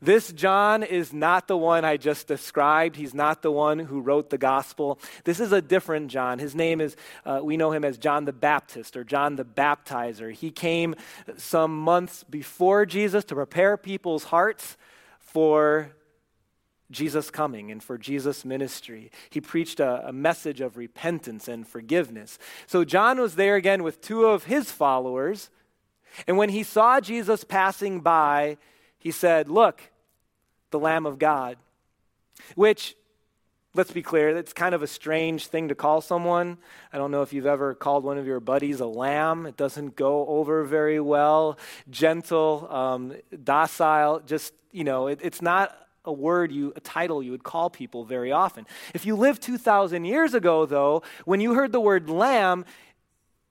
This 0.00 0.32
John 0.32 0.82
is 0.82 1.12
not 1.12 1.48
the 1.48 1.56
one 1.56 1.84
I 1.84 1.96
just 1.96 2.26
described. 2.26 2.96
He's 2.96 3.14
not 3.14 3.42
the 3.42 3.50
one 3.50 3.78
who 3.78 4.00
wrote 4.00 4.30
the 4.30 4.38
gospel. 4.38 4.98
This 5.24 5.40
is 5.40 5.52
a 5.52 5.60
different 5.60 6.10
John. 6.10 6.38
His 6.38 6.54
name 6.54 6.80
is, 6.80 6.96
uh, 7.26 7.40
we 7.42 7.56
know 7.56 7.72
him 7.72 7.84
as 7.84 7.98
John 7.98 8.24
the 8.24 8.32
Baptist 8.32 8.96
or 8.96 9.04
John 9.04 9.36
the 9.36 9.44
Baptizer. 9.44 10.32
He 10.32 10.50
came 10.50 10.94
some 11.36 11.76
months 11.76 12.24
before 12.24 12.86
Jesus 12.86 13.24
to 13.24 13.34
prepare 13.34 13.76
people's 13.76 14.24
hearts 14.24 14.76
for 15.18 15.92
Jesus 16.90 17.30
coming 17.30 17.70
and 17.70 17.82
for 17.82 17.98
Jesus' 17.98 18.44
ministry. 18.44 19.10
He 19.30 19.40
preached 19.40 19.78
a, 19.80 20.08
a, 20.08 20.12
message 20.12 20.60
of 20.60 20.76
repentance 20.76 21.46
and 21.46 21.68
forgiveness. 21.68 22.38
So 22.66 22.84
John 22.84 23.20
was 23.20 23.34
there 23.34 23.56
again 23.56 23.82
with 23.82 24.00
two 24.00 24.24
of 24.24 24.44
his 24.44 24.72
followers. 24.72 25.50
And 26.26 26.38
when 26.38 26.48
he 26.48 26.62
saw 26.62 27.00
Jesus 27.00 27.44
passing 27.44 28.00
by, 28.00 28.56
he 28.98 29.10
said, 29.10 29.48
Look, 29.48 29.90
the 30.70 30.78
Lamb 30.78 31.06
of 31.06 31.18
God. 31.18 31.56
Which, 32.54 32.94
let's 33.74 33.90
be 33.90 34.02
clear, 34.02 34.34
that's 34.34 34.52
kind 34.52 34.74
of 34.74 34.82
a 34.82 34.86
strange 34.86 35.46
thing 35.46 35.68
to 35.68 35.74
call 35.74 36.00
someone. 36.00 36.58
I 36.92 36.98
don't 36.98 37.10
know 37.10 37.22
if 37.22 37.32
you've 37.32 37.46
ever 37.46 37.74
called 37.74 38.04
one 38.04 38.18
of 38.18 38.26
your 38.26 38.40
buddies 38.40 38.80
a 38.80 38.86
lamb. 38.86 39.46
It 39.46 39.56
doesn't 39.56 39.96
go 39.96 40.26
over 40.26 40.64
very 40.64 41.00
well. 41.00 41.58
Gentle, 41.90 42.68
um, 42.70 43.14
docile, 43.44 44.20
just, 44.20 44.52
you 44.72 44.84
know, 44.84 45.08
it, 45.08 45.20
it's 45.22 45.42
not 45.42 45.76
a 46.04 46.12
word 46.12 46.50
you 46.50 46.72
a 46.74 46.80
title 46.80 47.22
you 47.22 47.30
would 47.32 47.44
call 47.44 47.68
people 47.68 48.04
very 48.04 48.32
often. 48.32 48.66
If 48.94 49.04
you 49.04 49.14
lived 49.14 49.42
2000 49.42 50.04
years 50.04 50.32
ago 50.32 50.64
though, 50.64 51.02
when 51.26 51.40
you 51.40 51.54
heard 51.54 51.70
the 51.70 51.80
word 51.80 52.08
lamb, 52.08 52.64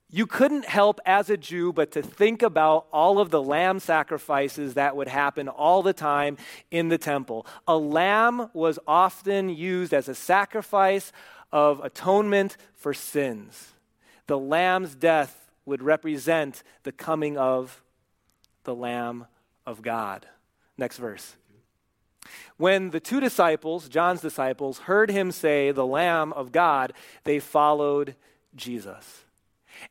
you 0.10 0.26
couldn't 0.26 0.66
help 0.66 1.00
as 1.06 1.30
a 1.30 1.38
Jew 1.38 1.74
but 1.74 1.92
to 1.92 2.02
think 2.02 2.42
about 2.42 2.88
all 2.94 3.20
of 3.20 3.30
the 3.30 3.42
lamb 3.42 3.80
sacrifices 3.80 4.76
that 4.76 4.96
would 4.96 5.10
happen 5.10 5.50
all 5.50 5.84
the 5.84 5.94
time 5.94 6.38
in 6.72 6.88
the 6.88 6.98
temple. 6.98 7.46
A 7.68 7.78
lamb 7.78 8.50
was 8.54 8.80
often 8.88 9.50
used 9.50 9.94
as 9.94 10.08
a 10.08 10.16
sacrifice 10.16 11.12
of 11.52 11.84
atonement 11.84 12.56
for 12.74 12.94
sins. 12.94 13.74
The 14.28 14.40
lamb's 14.40 14.96
death 14.96 15.52
would 15.66 15.82
represent 15.82 16.64
the 16.84 16.92
coming 16.94 17.38
of 17.38 17.84
the 18.64 18.76
Lamb 18.76 19.26
of 19.66 19.82
God. 19.82 20.26
Next 20.78 20.98
verse. 20.98 21.36
When 22.58 22.92
the 22.92 23.00
two 23.00 23.20
disciples, 23.20 23.88
John's 23.88 24.22
disciples, 24.22 24.80
heard 24.80 25.10
him 25.10 25.32
say, 25.32 25.72
the 25.72 25.86
Lamb 25.86 26.34
of 26.34 26.52
God, 26.52 26.94
they 27.24 27.40
followed 27.40 28.16
Jesus. 28.56 29.26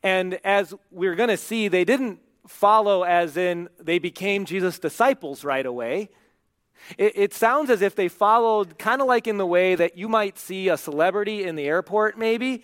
And 0.03 0.39
as 0.43 0.73
we're 0.91 1.15
going 1.15 1.29
to 1.29 1.37
see, 1.37 1.67
they 1.67 1.85
didn't 1.85 2.19
follow 2.47 3.03
as 3.03 3.37
in 3.37 3.69
they 3.79 3.99
became 3.99 4.45
Jesus' 4.45 4.79
disciples 4.79 5.43
right 5.43 5.65
away. 5.65 6.09
It, 6.97 7.13
it 7.15 7.33
sounds 7.33 7.69
as 7.69 7.81
if 7.81 7.95
they 7.95 8.07
followed 8.07 8.77
kind 8.77 9.01
of 9.01 9.07
like 9.07 9.27
in 9.27 9.37
the 9.37 9.45
way 9.45 9.75
that 9.75 9.97
you 9.97 10.07
might 10.07 10.37
see 10.37 10.69
a 10.69 10.77
celebrity 10.77 11.43
in 11.43 11.55
the 11.55 11.65
airport, 11.65 12.17
maybe 12.17 12.63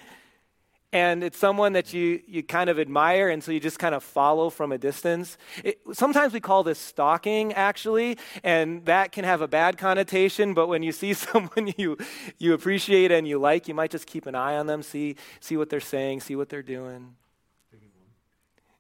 and 0.93 1.23
it's 1.23 1.39
someone 1.39 1.73
that 1.73 1.91
you, 1.91 2.21
you 2.27 2.43
kind 2.43 2.69
of 2.69 2.79
admire, 2.79 3.27
and 3.27 3.43
so 3.43 3.51
you 3.51 3.59
just 3.59 3.79
kind 3.79 3.95
of 3.95 4.03
follow 4.03 4.51
from 4.51 4.71
a 4.71 4.77
distance. 4.77 5.39
It, 5.63 5.79
sometimes 5.91 6.33
we 6.33 6.39
call 6.39 6.63
this 6.63 6.77
stalking, 6.77 7.51
actually, 7.53 8.19
and 8.43 8.85
that 8.85 9.11
can 9.11 9.25
have 9.25 9.41
a 9.41 9.47
bad 9.47 9.79
connotation, 9.79 10.53
but 10.53 10.67
when 10.67 10.83
you 10.83 10.91
see 10.91 11.13
someone 11.15 11.73
you, 11.77 11.97
you 12.37 12.53
appreciate 12.53 13.11
and 13.11 13.27
you 13.27 13.39
like, 13.39 13.67
you 13.67 13.73
might 13.73 13.89
just 13.89 14.05
keep 14.05 14.27
an 14.27 14.35
eye 14.35 14.55
on 14.55 14.67
them, 14.67 14.83
see, 14.83 15.15
see 15.39 15.57
what 15.57 15.71
they're 15.71 15.79
saying, 15.79 16.21
see 16.21 16.35
what 16.35 16.47
they're 16.47 16.61
doing. 16.61 17.15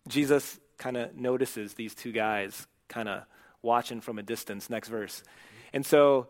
Jesus 0.07 0.59
kind 0.77 0.97
of 0.97 1.15
notices 1.15 1.73
these 1.73 1.95
two 1.95 2.11
guys 2.11 2.67
kind 2.89 3.09
of 3.09 3.23
watching 3.63 4.01
from 4.01 4.19
a 4.19 4.23
distance. 4.23 4.69
Next 4.69 4.89
verse. 4.89 5.23
And 5.71 5.83
so, 5.83 6.27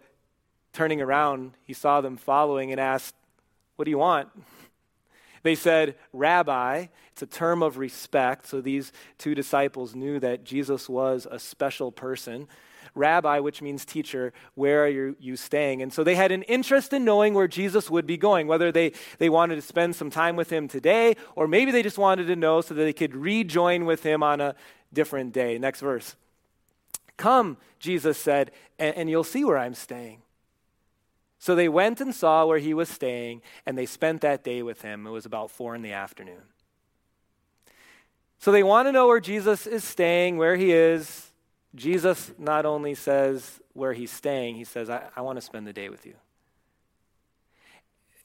turning 0.71 1.01
around, 1.01 1.53
he 1.65 1.73
saw 1.73 1.99
them 1.99 2.15
following 2.15 2.71
and 2.71 2.79
asked, 2.79 3.15
What 3.75 3.85
do 3.85 3.91
you 3.91 3.97
want? 3.97 4.29
They 5.43 5.55
said, 5.55 5.95
Rabbi, 6.11 6.87
it's 7.11 7.21
a 7.21 7.27
term 7.27 7.61
of 7.61 7.77
respect. 7.77 8.47
So 8.47 8.61
these 8.61 8.91
two 9.17 9.35
disciples 9.35 9.93
knew 9.93 10.19
that 10.19 10.43
Jesus 10.43 10.89
was 10.89 11.27
a 11.29 11.37
special 11.37 11.91
person. 11.91 12.47
Rabbi, 12.95 13.39
which 13.39 13.61
means 13.61 13.85
teacher, 13.85 14.33
where 14.55 14.83
are 14.83 14.89
you, 14.89 15.15
you 15.19 15.35
staying? 15.35 15.81
And 15.81 15.91
so 15.91 16.03
they 16.03 16.15
had 16.15 16.31
an 16.31 16.43
interest 16.43 16.93
in 16.93 17.03
knowing 17.03 17.33
where 17.33 17.47
Jesus 17.47 17.89
would 17.89 18.05
be 18.05 18.17
going, 18.17 18.47
whether 18.47 18.71
they, 18.71 18.93
they 19.17 19.29
wanted 19.29 19.55
to 19.55 19.61
spend 19.61 19.95
some 19.95 20.09
time 20.09 20.35
with 20.35 20.51
him 20.51 20.67
today, 20.67 21.15
or 21.35 21.47
maybe 21.47 21.71
they 21.71 21.83
just 21.83 21.97
wanted 21.97 22.27
to 22.27 22.35
know 22.35 22.61
so 22.61 22.73
that 22.73 22.83
they 22.83 22.93
could 22.93 23.15
rejoin 23.15 23.85
with 23.85 24.03
him 24.03 24.21
on 24.21 24.41
a 24.41 24.55
different 24.93 25.33
day. 25.33 25.57
Next 25.57 25.81
verse. 25.81 26.15
Come, 27.17 27.57
Jesus 27.79 28.17
said, 28.17 28.51
and, 28.79 28.95
and 28.95 29.09
you'll 29.09 29.23
see 29.23 29.43
where 29.43 29.57
I'm 29.57 29.73
staying. 29.73 30.21
So 31.43 31.55
they 31.55 31.67
went 31.67 31.99
and 31.99 32.15
saw 32.15 32.45
where 32.45 32.57
he 32.57 32.73
was 32.73 32.87
staying, 32.87 33.41
and 33.65 33.77
they 33.77 33.85
spent 33.85 34.21
that 34.21 34.45
day 34.45 34.63
with 34.63 34.81
him. 34.81 35.05
It 35.05 35.09
was 35.09 35.25
about 35.25 35.51
four 35.51 35.75
in 35.75 35.81
the 35.81 35.91
afternoon. 35.91 36.43
So 38.39 38.53
they 38.53 38.63
want 38.63 38.87
to 38.87 38.93
know 38.93 39.07
where 39.07 39.19
Jesus 39.19 39.67
is 39.67 39.83
staying, 39.83 40.37
where 40.37 40.55
he 40.55 40.71
is. 40.71 41.33
Jesus 41.75 42.31
not 42.37 42.65
only 42.65 42.95
says 42.95 43.59
where 43.73 43.91
he's 43.91 44.09
staying, 44.09 44.55
he 44.55 44.63
says, 44.63 44.89
I, 44.89 45.09
I 45.17 45.19
want 45.19 45.35
to 45.35 45.41
spend 45.41 45.67
the 45.67 45.73
day 45.73 45.89
with 45.89 46.05
you. 46.05 46.13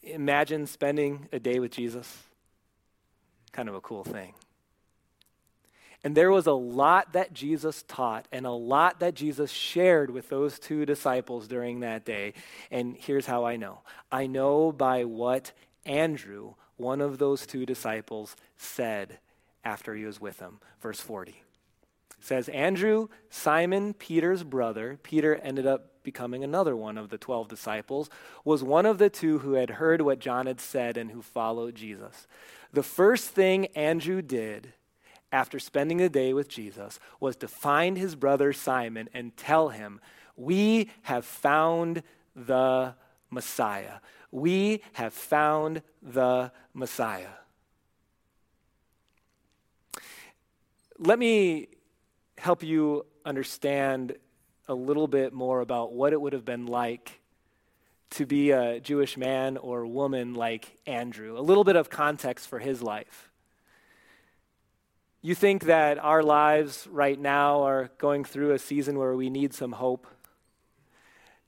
Imagine 0.04 0.68
spending 0.68 1.26
a 1.32 1.40
day 1.40 1.58
with 1.58 1.72
Jesus. 1.72 2.22
Kind 3.50 3.68
of 3.68 3.74
a 3.74 3.80
cool 3.80 4.04
thing. 4.04 4.34
And 6.04 6.16
there 6.16 6.30
was 6.30 6.46
a 6.46 6.52
lot 6.52 7.12
that 7.12 7.32
Jesus 7.32 7.82
taught 7.88 8.26
and 8.30 8.46
a 8.46 8.50
lot 8.50 9.00
that 9.00 9.14
Jesus 9.14 9.50
shared 9.50 10.10
with 10.10 10.28
those 10.28 10.58
two 10.58 10.86
disciples 10.86 11.48
during 11.48 11.80
that 11.80 12.04
day. 12.04 12.34
And 12.70 12.96
here's 12.96 13.26
how 13.26 13.44
I 13.44 13.56
know 13.56 13.80
I 14.10 14.26
know 14.26 14.70
by 14.70 15.04
what 15.04 15.52
Andrew, 15.84 16.54
one 16.76 17.00
of 17.00 17.18
those 17.18 17.46
two 17.46 17.66
disciples, 17.66 18.36
said 18.56 19.18
after 19.64 19.94
he 19.94 20.04
was 20.04 20.20
with 20.20 20.38
them. 20.38 20.60
Verse 20.80 21.00
40. 21.00 21.32
It 21.32 22.24
says, 22.24 22.48
Andrew, 22.48 23.08
Simon 23.30 23.94
Peter's 23.94 24.42
brother, 24.42 24.98
Peter 25.02 25.36
ended 25.36 25.66
up 25.66 26.02
becoming 26.02 26.42
another 26.42 26.74
one 26.74 26.98
of 26.98 27.10
the 27.10 27.18
12 27.18 27.48
disciples, 27.48 28.08
was 28.44 28.62
one 28.62 28.86
of 28.86 28.98
the 28.98 29.10
two 29.10 29.38
who 29.38 29.52
had 29.52 29.70
heard 29.70 30.00
what 30.00 30.18
John 30.18 30.46
had 30.46 30.60
said 30.60 30.96
and 30.96 31.10
who 31.10 31.22
followed 31.22 31.74
Jesus. 31.74 32.26
The 32.72 32.82
first 32.82 33.28
thing 33.28 33.66
Andrew 33.68 34.22
did 34.22 34.72
after 35.30 35.58
spending 35.58 35.98
the 35.98 36.08
day 36.08 36.32
with 36.32 36.48
Jesus 36.48 36.98
was 37.20 37.36
to 37.36 37.48
find 37.48 37.96
his 37.96 38.14
brother 38.14 38.52
Simon 38.52 39.08
and 39.12 39.36
tell 39.36 39.68
him, 39.70 40.00
We 40.36 40.90
have 41.02 41.24
found 41.24 42.02
the 42.34 42.94
Messiah. 43.30 44.00
We 44.30 44.82
have 44.94 45.12
found 45.12 45.82
the 46.02 46.52
Messiah. 46.74 47.28
Let 50.98 51.18
me 51.18 51.68
help 52.36 52.62
you 52.62 53.06
understand 53.24 54.16
a 54.68 54.74
little 54.74 55.06
bit 55.06 55.32
more 55.32 55.60
about 55.60 55.92
what 55.92 56.12
it 56.12 56.20
would 56.20 56.32
have 56.32 56.44
been 56.44 56.66
like 56.66 57.20
to 58.10 58.26
be 58.26 58.50
a 58.50 58.80
Jewish 58.80 59.16
man 59.16 59.56
or 59.56 59.86
woman 59.86 60.34
like 60.34 60.78
Andrew, 60.86 61.38
a 61.38 61.40
little 61.40 61.64
bit 61.64 61.76
of 61.76 61.90
context 61.90 62.48
for 62.48 62.58
his 62.58 62.82
life. 62.82 63.27
You 65.20 65.34
think 65.34 65.64
that 65.64 65.98
our 65.98 66.22
lives 66.22 66.86
right 66.88 67.18
now 67.18 67.62
are 67.62 67.90
going 67.98 68.24
through 68.24 68.52
a 68.52 68.58
season 68.58 68.98
where 68.98 69.16
we 69.16 69.30
need 69.30 69.52
some 69.52 69.72
hope? 69.72 70.06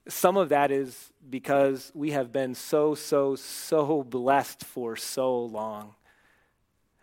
Some 0.09 0.37
of 0.37 0.49
that 0.49 0.73
is 0.73 1.13
because 1.29 1.93
we 1.95 2.11
have 2.11 2.33
been 2.33 2.57
so, 2.57 2.97
so, 2.97 3.37
so 3.37 4.03
blessed 4.03 4.65
for 4.65 4.97
so 4.97 5.45
long. 5.45 5.95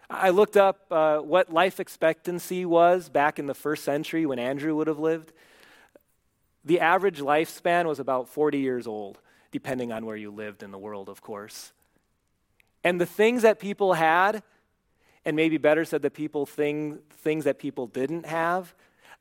I 0.09 0.29
looked 0.31 0.57
up 0.57 0.91
uh, 0.91 1.19
what 1.19 1.53
life 1.53 1.79
expectancy 1.79 2.65
was 2.65 3.07
back 3.07 3.39
in 3.39 3.45
the 3.45 3.53
first 3.53 3.85
century 3.85 4.25
when 4.25 4.39
Andrew 4.39 4.75
would 4.75 4.87
have 4.87 4.99
lived. 4.99 5.31
The 6.65 6.81
average 6.81 7.19
lifespan 7.19 7.85
was 7.85 7.99
about 7.99 8.27
40 8.27 8.59
years 8.59 8.87
old, 8.87 9.19
depending 9.51 9.93
on 9.93 10.05
where 10.05 10.17
you 10.17 10.31
lived 10.31 10.63
in 10.63 10.71
the 10.71 10.77
world, 10.77 11.07
of 11.07 11.21
course. 11.21 11.71
And 12.83 12.99
the 12.99 13.05
things 13.05 13.43
that 13.43 13.57
people 13.57 13.93
had, 13.93 14.43
and 15.27 15.35
maybe 15.35 15.57
better 15.57 15.83
said, 15.83 16.01
the 16.01 16.09
people 16.09 16.45
thing, 16.45 16.99
things 17.17 17.43
that 17.43 17.59
people 17.59 17.85
didn't 17.85 18.25
have, 18.25 18.73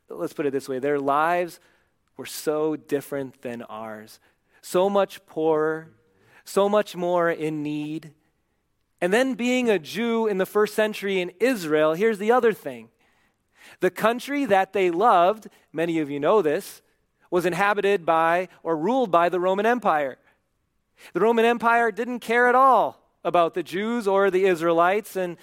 let's 0.08 0.32
put 0.32 0.46
it 0.46 0.52
this 0.52 0.68
way 0.68 0.78
their 0.78 1.00
lives 1.00 1.58
were 2.16 2.24
so 2.24 2.76
different 2.76 3.42
than 3.42 3.62
ours, 3.62 4.20
so 4.62 4.88
much 4.88 5.26
poorer, 5.26 5.88
so 6.44 6.68
much 6.68 6.94
more 6.94 7.28
in 7.28 7.60
need. 7.64 8.12
And 9.00 9.12
then 9.12 9.34
being 9.34 9.68
a 9.68 9.80
Jew 9.80 10.28
in 10.28 10.38
the 10.38 10.46
first 10.46 10.76
century 10.76 11.20
in 11.20 11.32
Israel, 11.40 11.94
here's 11.94 12.18
the 12.18 12.30
other 12.30 12.52
thing. 12.52 12.88
The 13.80 13.90
country 13.90 14.44
that 14.44 14.72
they 14.72 14.92
loved, 14.92 15.48
many 15.72 15.98
of 15.98 16.08
you 16.08 16.20
know 16.20 16.40
this, 16.40 16.82
was 17.32 17.44
inhabited 17.44 18.06
by 18.06 18.46
or 18.62 18.76
ruled 18.76 19.10
by 19.10 19.28
the 19.28 19.40
Roman 19.40 19.66
Empire. 19.66 20.18
The 21.14 21.20
Roman 21.20 21.44
Empire 21.44 21.90
didn't 21.90 22.20
care 22.20 22.46
at 22.46 22.54
all 22.54 23.02
about 23.24 23.54
the 23.54 23.64
Jews 23.64 24.06
or 24.06 24.30
the 24.30 24.44
Israelites, 24.44 25.16
and 25.16 25.36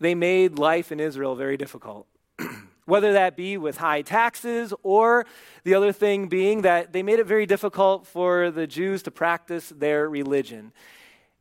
they 0.00 0.14
made 0.14 0.58
life 0.58 0.92
in 0.92 1.00
Israel 1.00 1.34
very 1.34 1.56
difficult. 1.56 2.06
Whether 2.84 3.12
that 3.12 3.36
be 3.36 3.58
with 3.58 3.76
high 3.76 4.02
taxes, 4.02 4.72
or 4.82 5.26
the 5.64 5.74
other 5.74 5.92
thing 5.92 6.28
being 6.28 6.62
that 6.62 6.92
they 6.92 7.02
made 7.02 7.18
it 7.18 7.26
very 7.26 7.46
difficult 7.46 8.06
for 8.06 8.50
the 8.50 8.66
Jews 8.66 9.02
to 9.02 9.10
practice 9.10 9.68
their 9.68 10.08
religion. 10.08 10.72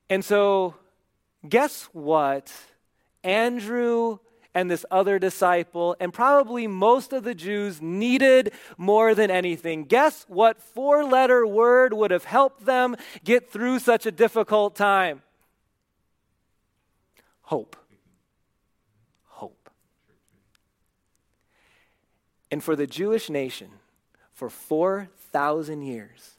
And 0.10 0.26
so, 0.26 0.76
guess 1.48 1.84
what? 1.94 2.52
Andrew 3.24 4.20
and 4.54 4.72
this 4.72 4.86
other 4.90 5.20
disciple, 5.20 5.96
and 6.00 6.12
probably 6.12 6.66
most 6.66 7.14
of 7.14 7.24
the 7.24 7.36
Jews 7.36 7.80
needed 7.80 8.52
more 8.76 9.14
than 9.14 9.30
anything. 9.30 9.86
Guess 9.86 10.26
what 10.28 10.60
four 10.62 11.04
letter 11.04 11.46
word 11.46 11.94
would 11.94 12.10
have 12.10 12.24
helped 12.24 12.66
them 12.66 12.96
get 13.24 13.52
through 13.52 13.78
such 13.78 14.08
a 14.08 14.12
difficult 14.12 14.76
time? 14.76 15.22
Hope. 17.44 17.76
And 22.50 22.64
for 22.64 22.76
the 22.76 22.88
Jewish 22.88 23.30
nation, 23.30 23.70
for 24.34 24.50
4,000 24.50 25.82
years, 25.82 26.36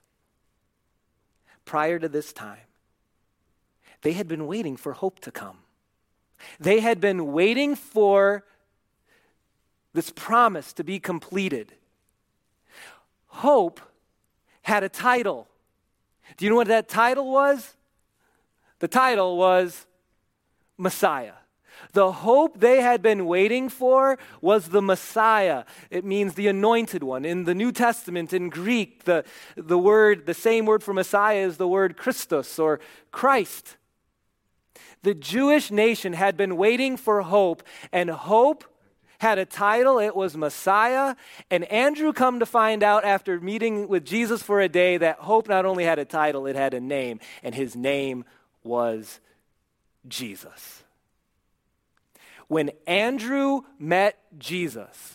prior 1.65 1.99
to 1.99 2.09
this 2.09 2.33
time, 2.33 2.59
they 4.03 4.13
had 4.13 4.29
been 4.29 4.47
waiting 4.47 4.77
for 4.77 4.93
hope 4.93 5.21
to 5.21 5.31
come. 5.31 5.59
They 6.61 6.81
had 6.81 7.01
been 7.01 7.33
waiting 7.33 7.75
for 7.75 8.45
this 9.93 10.11
promise 10.11 10.73
to 10.75 10.85
be 10.85 10.99
completed. 10.99 11.73
Hope 13.27 13.81
had 14.63 14.85
a 14.85 14.89
title. 14.89 15.49
Do 16.37 16.45
you 16.45 16.51
know 16.51 16.57
what 16.57 16.69
that 16.69 16.89
title 16.89 17.31
was? 17.31 17.75
The 18.79 18.89
title 18.89 19.37
was 19.37 19.87
Messiah. 20.77 21.38
The 21.93 22.13
hope 22.13 22.61
they 22.61 22.81
had 22.81 23.03
been 23.03 23.27
waiting 23.27 23.69
for 23.69 24.19
was 24.41 24.69
the 24.69 24.83
Messiah. 24.83 25.65
It 25.91 26.05
means 26.05 26.35
the 26.35 26.49
anointed 26.49 27.03
one. 27.03 27.25
In 27.25 27.45
the 27.45 27.55
New 27.55 27.73
Testament, 27.73 28.33
in 28.33 28.49
Greek, 28.49 29.05
the, 29.05 29.25
the 29.57 29.79
word, 29.79 30.27
the 30.27 30.35
same 30.35 30.67
word 30.67 30.83
for 30.83 30.93
Messiah 30.93 31.47
is 31.47 31.57
the 31.57 31.69
word 31.69 31.97
Christos 31.97 32.59
or 32.59 32.81
Christ. 33.11 33.77
The 35.03 35.15
Jewish 35.15 35.71
nation 35.71 36.13
had 36.13 36.37
been 36.37 36.57
waiting 36.57 36.97
for 36.97 37.23
hope, 37.23 37.63
and 37.93 38.11
hope 38.11 38.65
had 39.19 39.39
a 39.39 39.45
title. 39.45 39.99
It 39.99 40.15
was 40.15 40.37
Messiah. 40.37 41.17
And 41.51 41.65
Andrew 41.65 42.13
come 42.13 42.41
to 42.41 42.47
find 42.47 42.83
out 42.83 43.05
after 43.05 43.41
meeting 43.41 43.89
with 43.89 44.05
Jesus 44.05 44.43
for 44.43 44.61
a 44.61 44.69
day 44.69 44.97
that 44.97 45.19
hope 45.19 45.49
not 45.49 45.65
only 45.65 45.85
had 45.85 45.99
a 45.99 46.05
title, 46.05 46.47
it 46.47 46.57
had 46.57 46.75
a 46.75 46.81
name, 46.81 47.21
and 47.43 47.55
his 47.55 47.77
name 47.77 48.25
was 48.63 49.21
Jesus. 50.07 50.85
When 52.49 52.71
Andrew 52.87 53.63
met 53.79 54.19
Jesus, 54.39 55.15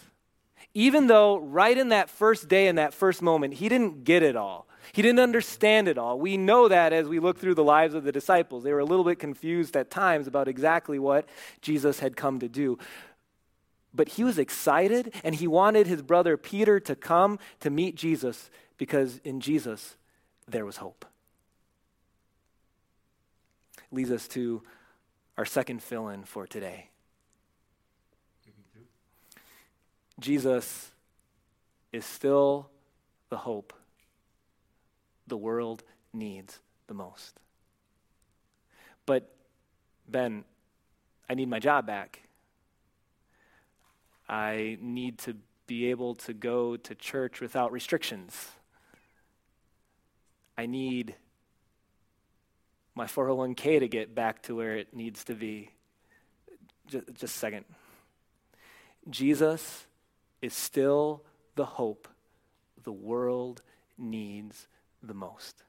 even 0.73 1.07
though 1.07 1.37
right 1.37 1.77
in 1.77 1.89
that 1.89 2.09
first 2.09 2.47
day, 2.47 2.67
in 2.67 2.75
that 2.75 2.93
first 2.93 3.21
moment, 3.21 3.55
he 3.55 3.69
didn't 3.69 4.03
get 4.03 4.23
it 4.23 4.35
all. 4.35 4.67
He 4.91 5.01
didn't 5.01 5.19
understand 5.19 5.87
it 5.87 5.97
all. 5.97 6.19
We 6.19 6.37
know 6.37 6.67
that 6.67 6.93
as 6.93 7.07
we 7.07 7.19
look 7.19 7.39
through 7.39 7.55
the 7.55 7.63
lives 7.63 7.95
of 7.95 8.03
the 8.03 8.11
disciples. 8.11 8.63
They 8.63 8.73
were 8.73 8.79
a 8.79 8.85
little 8.85 9.05
bit 9.05 9.17
confused 9.17 9.75
at 9.75 9.89
times 9.89 10.27
about 10.27 10.47
exactly 10.47 10.99
what 10.99 11.27
Jesus 11.61 11.99
had 11.99 12.15
come 12.15 12.39
to 12.39 12.49
do. 12.49 12.77
But 13.93 14.09
he 14.09 14.23
was 14.23 14.39
excited 14.39 15.13
and 15.23 15.35
he 15.35 15.47
wanted 15.47 15.87
his 15.87 16.01
brother 16.01 16.37
Peter 16.37 16.79
to 16.81 16.95
come 16.95 17.39
to 17.59 17.69
meet 17.69 17.95
Jesus 17.95 18.49
because 18.77 19.19
in 19.23 19.39
Jesus 19.39 19.95
there 20.47 20.65
was 20.65 20.77
hope. 20.77 21.05
Leads 23.91 24.11
us 24.11 24.27
to 24.29 24.63
our 25.37 25.45
second 25.45 25.81
fill 25.81 26.09
in 26.09 26.23
for 26.23 26.47
today. 26.47 26.89
Jesus 30.23 30.89
is 31.91 32.05
still 32.05 32.69
the 33.29 33.35
hope 33.35 33.73
the 35.27 35.35
world 35.35 35.83
needs 36.13 36.61
the 36.87 36.93
most. 36.93 37.41
But, 39.05 39.35
Ben, 40.07 40.45
I 41.29 41.33
need 41.33 41.49
my 41.49 41.59
job 41.59 41.85
back. 41.85 42.21
I 44.29 44.77
need 44.79 45.17
to 45.19 45.35
be 45.67 45.87
able 45.91 46.15
to 46.15 46.33
go 46.33 46.77
to 46.77 46.95
church 46.95 47.41
without 47.41 47.73
restrictions. 47.73 48.51
I 50.57 50.67
need 50.67 51.15
my 52.95 53.07
401k 53.07 53.81
to 53.81 53.89
get 53.89 54.15
back 54.15 54.41
to 54.43 54.55
where 54.55 54.77
it 54.77 54.95
needs 54.95 55.25
to 55.25 55.35
be. 55.35 55.71
Just, 56.87 57.07
just 57.07 57.35
a 57.35 57.39
second. 57.39 57.65
Jesus 59.09 59.85
is 60.43 60.53
still 60.53 61.23
the 61.55 61.63
hope 61.63 62.09
the 62.83 62.91
world 62.91 63.61
needs 63.97 64.67
the 65.01 65.13
most. 65.13 65.63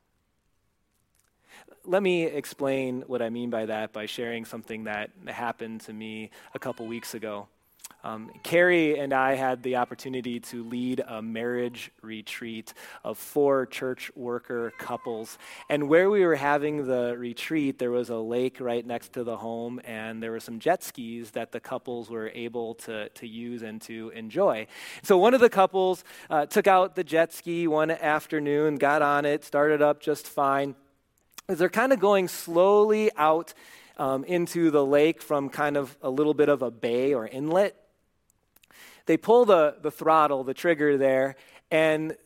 Let 1.85 2.03
me 2.03 2.25
explain 2.25 3.05
what 3.07 3.23
I 3.23 3.31
mean 3.31 3.51
by 3.51 3.67
that 3.67 3.93
by 3.93 4.07
sharing 4.07 4.45
something 4.45 4.85
that 4.85 5.11
happened 5.27 5.83
to 5.83 5.93
me 5.93 6.31
a 6.55 6.59
couple 6.59 6.87
weeks 6.89 7.15
ago. 7.15 7.47
Um, 8.05 8.31
Carrie 8.43 8.99
and 8.99 9.15
I 9.15 9.35
had 9.35 9.63
the 9.63 9.77
opportunity 9.77 10.39
to 10.39 10.63
lead 10.63 11.01
a 11.01 11.23
marriage 11.23 11.91
retreat 12.03 12.75
of 13.03 13.17
four 13.17 13.65
church 13.65 14.11
worker 14.15 14.75
couples. 14.77 15.39
And 15.71 15.89
where 15.89 16.11
we 16.11 16.23
were 16.27 16.35
having 16.35 16.87
the 16.87 17.17
retreat, 17.17 17.79
there 17.79 17.91
was 17.91 18.11
a 18.11 18.19
lake 18.19 18.61
right 18.61 18.87
next 18.87 19.15
to 19.15 19.25
the 19.25 19.39
home, 19.39 19.81
and 19.85 20.23
there 20.23 20.33
were 20.33 20.41
some 20.41 20.59
jet 20.59 20.85
skis 20.85 21.31
that 21.31 21.51
the 21.51 21.61
couples 21.61 22.11
were 22.11 22.29
able 22.35 22.75
to, 22.75 23.09
to 23.09 23.27
use 23.27 23.63
and 23.63 23.81
to 23.83 24.11
enjoy. 24.15 24.67
So 25.03 25.17
one 25.17 25.33
of 25.33 25.41
the 25.41 25.49
couples 25.49 26.05
uh, 26.29 26.45
took 26.45 26.67
out 26.67 26.97
the 26.97 27.05
jet 27.05 27.33
ski 27.33 27.67
one 27.67 27.91
afternoon, 27.91 28.77
got 28.77 29.01
on 29.01 29.25
it, 29.25 29.45
started 29.45 29.81
up 29.81 30.01
just 30.01 30.27
fine. 30.27 30.75
As 31.49 31.59
they're 31.59 31.71
kind 31.71 31.93
of 31.93 32.01
going 32.01 32.29
slowly 32.29 33.11
out 33.17 33.55
um, 33.97 34.25
into 34.25 34.71
the 34.71 34.85
lake 34.85 35.23
from 35.23 35.49
kind 35.49 35.79
of 35.79 35.97
a 36.03 36.11
little 36.11 36.35
bit 36.35 36.51
of 36.51 36.61
a 36.61 36.71
bay 36.71 37.15
or 37.15 37.27
inlet, 37.27 37.81
they 39.07 39.17
pull 39.17 39.45
the, 39.45 39.77
the 39.83 39.91
throttle, 39.91 40.45
the 40.45 40.55
trigger 40.55 40.97
there, 40.97 41.37
and 41.71 42.17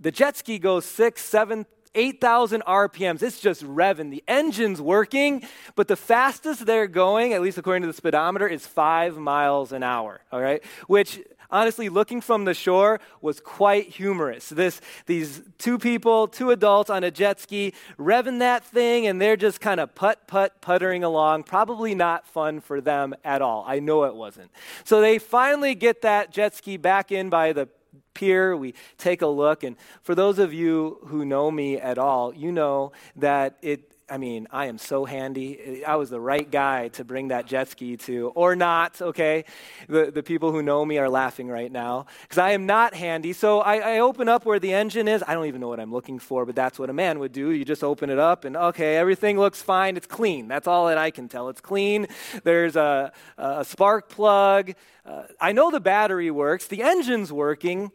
the 0.00 0.10
jet 0.10 0.36
ski 0.36 0.58
goes 0.58 0.84
six, 0.84 1.22
seven, 1.22 1.66
8,000 1.94 2.62
RPMs. 2.64 3.22
It's 3.22 3.40
just 3.40 3.64
revving. 3.64 4.10
The 4.10 4.22
engine's 4.28 4.80
working, 4.80 5.42
but 5.74 5.88
the 5.88 5.96
fastest 5.96 6.66
they're 6.66 6.86
going, 6.86 7.32
at 7.32 7.42
least 7.42 7.58
according 7.58 7.82
to 7.82 7.88
the 7.88 7.94
speedometer, 7.94 8.46
is 8.46 8.66
five 8.66 9.16
miles 9.16 9.72
an 9.72 9.82
hour, 9.82 10.20
all 10.30 10.40
right? 10.40 10.62
Which 10.86 11.20
honestly, 11.50 11.88
looking 11.88 12.20
from 12.20 12.44
the 12.44 12.54
shore 12.54 13.00
was 13.20 13.40
quite 13.40 13.88
humorous. 13.88 14.48
This, 14.48 14.80
these 15.06 15.42
two 15.58 15.78
people, 15.78 16.28
two 16.28 16.50
adults 16.50 16.90
on 16.90 17.04
a 17.04 17.10
jet 17.10 17.40
ski, 17.40 17.72
revving 17.98 18.38
that 18.40 18.64
thing, 18.64 19.06
and 19.06 19.20
they're 19.20 19.36
just 19.36 19.60
kind 19.60 19.80
of 19.80 19.94
putt, 19.94 20.26
putt, 20.26 20.60
puttering 20.60 21.04
along. 21.04 21.44
Probably 21.44 21.94
not 21.94 22.26
fun 22.26 22.60
for 22.60 22.80
them 22.80 23.14
at 23.24 23.42
all. 23.42 23.64
I 23.66 23.78
know 23.80 24.04
it 24.04 24.14
wasn't. 24.14 24.50
So 24.84 25.00
they 25.00 25.18
finally 25.18 25.74
get 25.74 26.02
that 26.02 26.32
jet 26.32 26.54
ski 26.54 26.76
back 26.76 27.12
in 27.12 27.30
by 27.30 27.52
the 27.52 27.68
pier. 28.14 28.56
We 28.56 28.74
take 28.96 29.22
a 29.22 29.26
look. 29.26 29.62
And 29.62 29.76
for 30.02 30.14
those 30.14 30.38
of 30.38 30.52
you 30.52 30.98
who 31.06 31.24
know 31.24 31.50
me 31.50 31.78
at 31.78 31.98
all, 31.98 32.34
you 32.34 32.52
know 32.52 32.92
that 33.16 33.56
it 33.62 33.92
I 34.10 34.16
mean, 34.16 34.46
I 34.50 34.66
am 34.66 34.78
so 34.78 35.04
handy. 35.04 35.84
I 35.84 35.96
was 35.96 36.08
the 36.08 36.20
right 36.20 36.50
guy 36.50 36.88
to 36.88 37.04
bring 37.04 37.28
that 37.28 37.46
jet 37.46 37.68
ski 37.68 37.96
to, 37.98 38.32
or 38.34 38.56
not, 38.56 39.00
okay? 39.02 39.44
The, 39.88 40.10
the 40.10 40.22
people 40.22 40.50
who 40.50 40.62
know 40.62 40.84
me 40.84 40.96
are 40.98 41.10
laughing 41.10 41.48
right 41.48 41.70
now 41.70 42.06
because 42.22 42.38
I 42.38 42.52
am 42.52 42.64
not 42.64 42.94
handy. 42.94 43.34
So 43.34 43.60
I, 43.60 43.96
I 43.96 43.98
open 43.98 44.28
up 44.28 44.46
where 44.46 44.58
the 44.58 44.72
engine 44.72 45.08
is. 45.08 45.22
I 45.26 45.34
don't 45.34 45.46
even 45.46 45.60
know 45.60 45.68
what 45.68 45.78
I'm 45.78 45.92
looking 45.92 46.18
for, 46.18 46.46
but 46.46 46.54
that's 46.54 46.78
what 46.78 46.88
a 46.88 46.92
man 46.94 47.18
would 47.18 47.32
do. 47.32 47.50
You 47.50 47.64
just 47.64 47.84
open 47.84 48.08
it 48.08 48.18
up 48.18 48.44
and, 48.44 48.56
okay, 48.56 48.96
everything 48.96 49.38
looks 49.38 49.60
fine. 49.60 49.96
It's 49.96 50.06
clean. 50.06 50.48
That's 50.48 50.66
all 50.66 50.86
that 50.86 50.96
I 50.96 51.10
can 51.10 51.28
tell. 51.28 51.50
It's 51.50 51.60
clean. 51.60 52.06
There's 52.44 52.76
a, 52.76 53.12
a 53.36 53.64
spark 53.64 54.08
plug. 54.08 54.72
Uh, 55.04 55.24
I 55.40 55.52
know 55.52 55.70
the 55.70 55.80
battery 55.80 56.30
works, 56.30 56.66
the 56.66 56.82
engine's 56.82 57.32
working. 57.32 57.92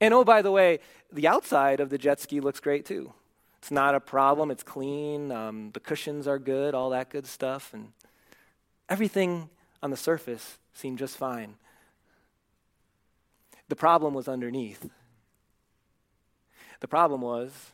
And 0.00 0.14
oh, 0.14 0.24
by 0.24 0.42
the 0.42 0.52
way, 0.52 0.80
the 1.12 1.26
outside 1.26 1.80
of 1.80 1.90
the 1.90 1.98
jet 1.98 2.20
ski 2.20 2.40
looks 2.40 2.60
great 2.60 2.84
too. 2.84 3.12
It's 3.64 3.70
not 3.70 3.94
a 3.94 4.00
problem. 4.00 4.50
It's 4.50 4.62
clean. 4.62 5.32
Um, 5.32 5.70
the 5.72 5.80
cushions 5.80 6.28
are 6.28 6.38
good, 6.38 6.74
all 6.74 6.90
that 6.90 7.08
good 7.08 7.26
stuff. 7.26 7.72
And 7.72 7.94
everything 8.90 9.48
on 9.82 9.88
the 9.88 9.96
surface 9.96 10.58
seemed 10.74 10.98
just 10.98 11.16
fine. 11.16 11.54
The 13.70 13.74
problem 13.74 14.12
was 14.12 14.28
underneath. 14.28 14.90
The 16.80 16.88
problem 16.88 17.22
was 17.22 17.70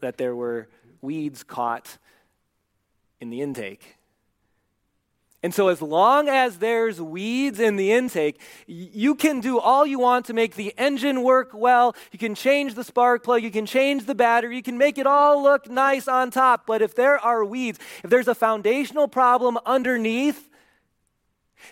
that 0.00 0.16
there 0.16 0.34
were 0.34 0.66
weeds 1.02 1.42
caught 1.42 1.98
in 3.20 3.28
the 3.28 3.42
intake. 3.42 3.97
And 5.40 5.54
so, 5.54 5.68
as 5.68 5.80
long 5.80 6.28
as 6.28 6.58
there's 6.58 7.00
weeds 7.00 7.60
in 7.60 7.76
the 7.76 7.92
intake, 7.92 8.40
you 8.66 9.14
can 9.14 9.40
do 9.40 9.60
all 9.60 9.86
you 9.86 10.00
want 10.00 10.26
to 10.26 10.32
make 10.32 10.56
the 10.56 10.74
engine 10.76 11.22
work 11.22 11.50
well. 11.54 11.94
You 12.10 12.18
can 12.18 12.34
change 12.34 12.74
the 12.74 12.82
spark 12.82 13.22
plug, 13.22 13.44
you 13.44 13.52
can 13.52 13.64
change 13.64 14.06
the 14.06 14.16
battery, 14.16 14.56
you 14.56 14.64
can 14.64 14.78
make 14.78 14.98
it 14.98 15.06
all 15.06 15.40
look 15.40 15.70
nice 15.70 16.08
on 16.08 16.32
top. 16.32 16.66
But 16.66 16.82
if 16.82 16.96
there 16.96 17.18
are 17.18 17.44
weeds, 17.44 17.78
if 18.02 18.10
there's 18.10 18.26
a 18.26 18.34
foundational 18.34 19.06
problem 19.06 19.58
underneath, 19.64 20.50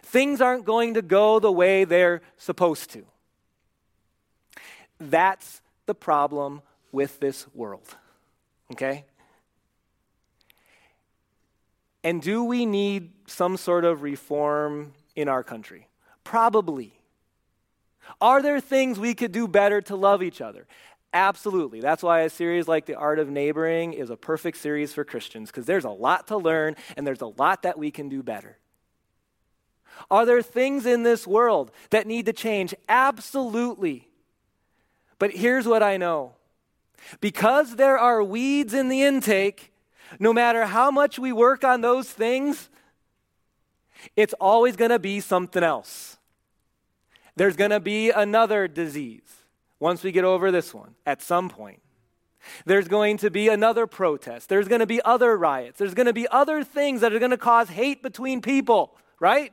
things 0.02 0.40
aren't 0.40 0.64
going 0.64 0.94
to 0.94 1.02
go 1.02 1.40
the 1.40 1.50
way 1.50 1.85
they're 1.85 2.22
supposed 2.37 2.90
to. 2.90 3.05
That's 5.00 5.61
the 5.87 5.94
problem 5.94 6.62
with 6.92 7.18
this 7.18 7.46
world. 7.52 7.96
Okay? 8.72 9.05
And 12.07 12.23
do 12.23 12.45
we 12.45 12.66
need 12.66 13.11
some 13.27 13.57
sort 13.57 13.85
of 13.85 14.03
reform 14.03 14.92
in 15.16 15.29
our 15.29 15.42
country? 15.42 15.88
Probably. 16.23 16.92
Are 18.21 18.40
there 18.40 18.61
things 18.61 18.97
we 18.97 19.12
could 19.12 19.33
do 19.33 19.49
better 19.49 19.81
to 19.81 19.97
love 19.97 20.23
each 20.23 20.40
other? 20.40 20.69
Absolutely. 21.12 21.81
That's 21.81 22.05
why 22.05 22.21
a 22.21 22.31
series 22.31 22.69
like 22.69 22.87
The 22.87 22.95
Art 22.95 23.19
of 23.19 23.29
Neighboring 23.29 23.92
is 23.92 24.09
a 24.09 24.16
perfect 24.16 24.59
series 24.59 24.92
for 24.92 25.03
Christians 25.03 25.51
because 25.51 25.66
there's 25.66 25.85
a 25.85 25.90
lot 25.90 26.29
to 26.29 26.37
learn 26.37 26.77
and 26.97 27.05
there's 27.05 27.23
a 27.23 27.27
lot 27.27 27.62
that 27.62 27.77
we 27.77 27.90
can 27.90 28.09
do 28.09 28.23
better. 28.23 28.57
Are 30.09 30.25
there 30.25 30.42
things 30.42 30.87
in 30.87 31.03
this 31.03 31.27
world 31.27 31.73
that 31.90 32.07
need 32.07 32.27
to 32.27 32.33
change? 32.33 32.73
Absolutely. 32.88 34.07
But 35.19 35.33
here's 35.33 35.66
what 35.66 35.83
I 35.83 35.97
know 35.97 36.37
because 37.21 37.75
there 37.75 37.99
are 37.99 38.23
weeds 38.23 38.75
in 38.75 38.90
the 38.90 39.03
intake, 39.03 39.73
no 40.19 40.33
matter 40.33 40.66
how 40.66 40.90
much 40.90 41.19
we 41.19 41.33
work 41.33 41.64
on 41.64 41.81
those 41.81 42.09
things, 42.11 42.69
it's 44.14 44.35
always 44.35 44.77
going 44.77 44.90
to 44.90 44.99
be 44.99 45.21
something 45.21 45.62
else. 45.62 46.16
There's 47.35 47.57
going 47.57 47.71
to 47.71 47.81
be 47.81 48.11
another 48.11 48.69
disease 48.69 49.23
once 49.79 50.03
we 50.03 50.12
get 50.12 50.25
over 50.25 50.51
this 50.51 50.73
one 50.73 50.95
at 51.05 51.23
some 51.23 51.49
point. 51.49 51.81
There's 52.64 52.88
going 52.88 53.19
to 53.19 53.31
be 53.31 53.49
another 53.49 53.87
protest. 53.87 54.49
There's 54.49 54.69
going 54.69 54.81
to 54.81 54.87
be 54.87 55.03
other 55.03 55.37
riots. 55.37 55.79
There's 55.79 55.95
going 55.95 56.07
to 56.07 56.12
be 56.12 56.29
other 56.29 56.62
things 56.62 57.01
that 57.01 57.12
are 57.12 57.19
going 57.19 57.33
to 57.33 57.37
cause 57.37 57.69
hate 57.69 58.03
between 58.03 58.40
people, 58.40 58.97
right? 59.21 59.53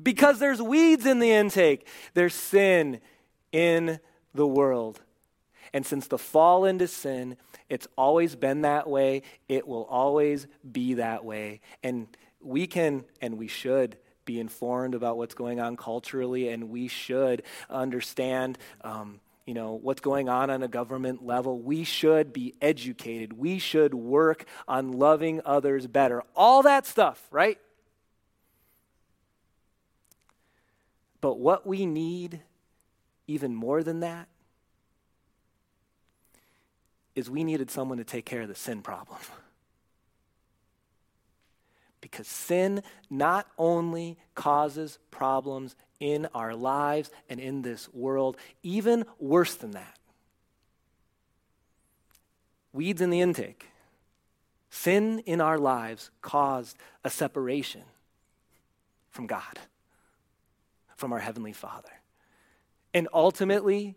Because 0.00 0.38
there's 0.38 0.60
weeds 0.60 1.06
in 1.06 1.18
the 1.20 1.30
intake, 1.30 1.88
there's 2.14 2.34
sin 2.34 3.00
in 3.50 3.98
the 4.34 4.46
world. 4.46 5.00
And 5.72 5.84
since 5.86 6.06
the 6.06 6.18
fall 6.18 6.64
into 6.64 6.86
sin, 6.86 7.36
it's 7.68 7.88
always 7.96 8.36
been 8.36 8.62
that 8.62 8.88
way. 8.88 9.22
It 9.48 9.66
will 9.66 9.84
always 9.84 10.46
be 10.70 10.94
that 10.94 11.24
way. 11.24 11.60
And 11.82 12.08
we 12.40 12.66
can 12.66 13.04
and 13.20 13.38
we 13.38 13.48
should 13.48 13.96
be 14.24 14.40
informed 14.40 14.94
about 14.94 15.16
what's 15.16 15.34
going 15.34 15.60
on 15.60 15.76
culturally, 15.76 16.48
and 16.48 16.70
we 16.70 16.88
should 16.88 17.42
understand. 17.70 18.58
Um, 18.82 19.20
you 19.46 19.54
know 19.54 19.74
what's 19.74 20.00
going 20.00 20.28
on 20.28 20.50
on 20.50 20.64
a 20.64 20.68
government 20.68 21.24
level 21.24 21.60
we 21.60 21.84
should 21.84 22.32
be 22.32 22.52
educated 22.60 23.32
we 23.32 23.60
should 23.60 23.94
work 23.94 24.44
on 24.66 24.90
loving 24.90 25.40
others 25.44 25.86
better 25.86 26.24
all 26.34 26.62
that 26.64 26.84
stuff 26.84 27.24
right 27.30 27.60
but 31.20 31.38
what 31.38 31.64
we 31.64 31.86
need 31.86 32.40
even 33.28 33.54
more 33.54 33.84
than 33.84 34.00
that 34.00 34.26
is 37.16 37.28
we 37.30 37.42
needed 37.42 37.70
someone 37.70 37.98
to 37.98 38.04
take 38.04 38.26
care 38.26 38.42
of 38.42 38.48
the 38.48 38.54
sin 38.54 38.82
problem. 38.82 39.18
Because 42.02 42.28
sin 42.28 42.82
not 43.10 43.48
only 43.58 44.16
causes 44.36 45.00
problems 45.10 45.74
in 45.98 46.28
our 46.34 46.54
lives 46.54 47.10
and 47.28 47.40
in 47.40 47.62
this 47.62 47.92
world, 47.92 48.36
even 48.62 49.06
worse 49.18 49.56
than 49.56 49.72
that. 49.72 49.98
Weeds 52.72 53.00
in 53.00 53.10
the 53.10 53.20
intake. 53.20 53.66
Sin 54.70 55.20
in 55.20 55.40
our 55.40 55.58
lives 55.58 56.10
caused 56.20 56.76
a 57.02 57.10
separation 57.10 57.82
from 59.10 59.26
God, 59.26 59.58
from 60.94 61.12
our 61.12 61.18
Heavenly 61.18 61.54
Father. 61.54 61.90
And 62.94 63.08
ultimately, 63.12 63.96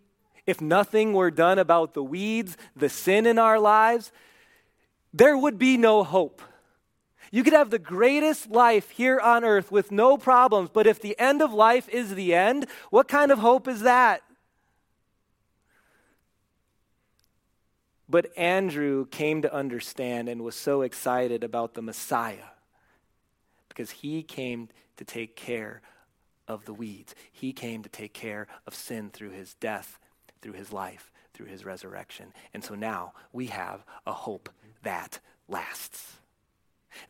if 0.49 0.59
nothing 0.59 1.13
were 1.13 1.29
done 1.29 1.59
about 1.59 1.93
the 1.93 2.03
weeds, 2.03 2.57
the 2.75 2.89
sin 2.89 3.27
in 3.27 3.37
our 3.37 3.59
lives, 3.59 4.11
there 5.13 5.37
would 5.37 5.59
be 5.59 5.77
no 5.77 6.03
hope. 6.03 6.41
You 7.31 7.43
could 7.43 7.53
have 7.53 7.69
the 7.69 7.77
greatest 7.77 8.49
life 8.49 8.89
here 8.89 9.19
on 9.19 9.43
earth 9.43 9.71
with 9.71 9.91
no 9.91 10.17
problems, 10.17 10.71
but 10.73 10.87
if 10.87 10.99
the 10.99 11.17
end 11.19 11.43
of 11.43 11.53
life 11.53 11.87
is 11.89 12.15
the 12.15 12.33
end, 12.33 12.65
what 12.89 13.07
kind 13.07 13.31
of 13.31 13.37
hope 13.37 13.67
is 13.67 13.81
that? 13.81 14.23
But 18.09 18.35
Andrew 18.35 19.05
came 19.05 19.43
to 19.43 19.53
understand 19.53 20.29
and 20.29 20.41
was 20.43 20.55
so 20.55 20.81
excited 20.81 21.43
about 21.43 21.75
the 21.75 21.83
Messiah 21.83 22.49
because 23.67 23.91
he 23.91 24.23
came 24.23 24.69
to 24.97 25.05
take 25.05 25.35
care 25.35 25.83
of 26.47 26.65
the 26.65 26.73
weeds. 26.73 27.13
He 27.31 27.53
came 27.53 27.83
to 27.83 27.89
take 27.89 28.13
care 28.13 28.47
of 28.65 28.73
sin 28.73 29.11
through 29.11 29.29
his 29.29 29.53
death 29.53 29.98
through 30.41 30.53
his 30.53 30.71
life, 30.71 31.11
through 31.33 31.47
his 31.47 31.65
resurrection. 31.65 32.33
And 32.53 32.63
so 32.63 32.75
now 32.75 33.13
we 33.31 33.47
have 33.47 33.83
a 34.05 34.13
hope 34.13 34.49
that 34.83 35.19
lasts. 35.47 36.13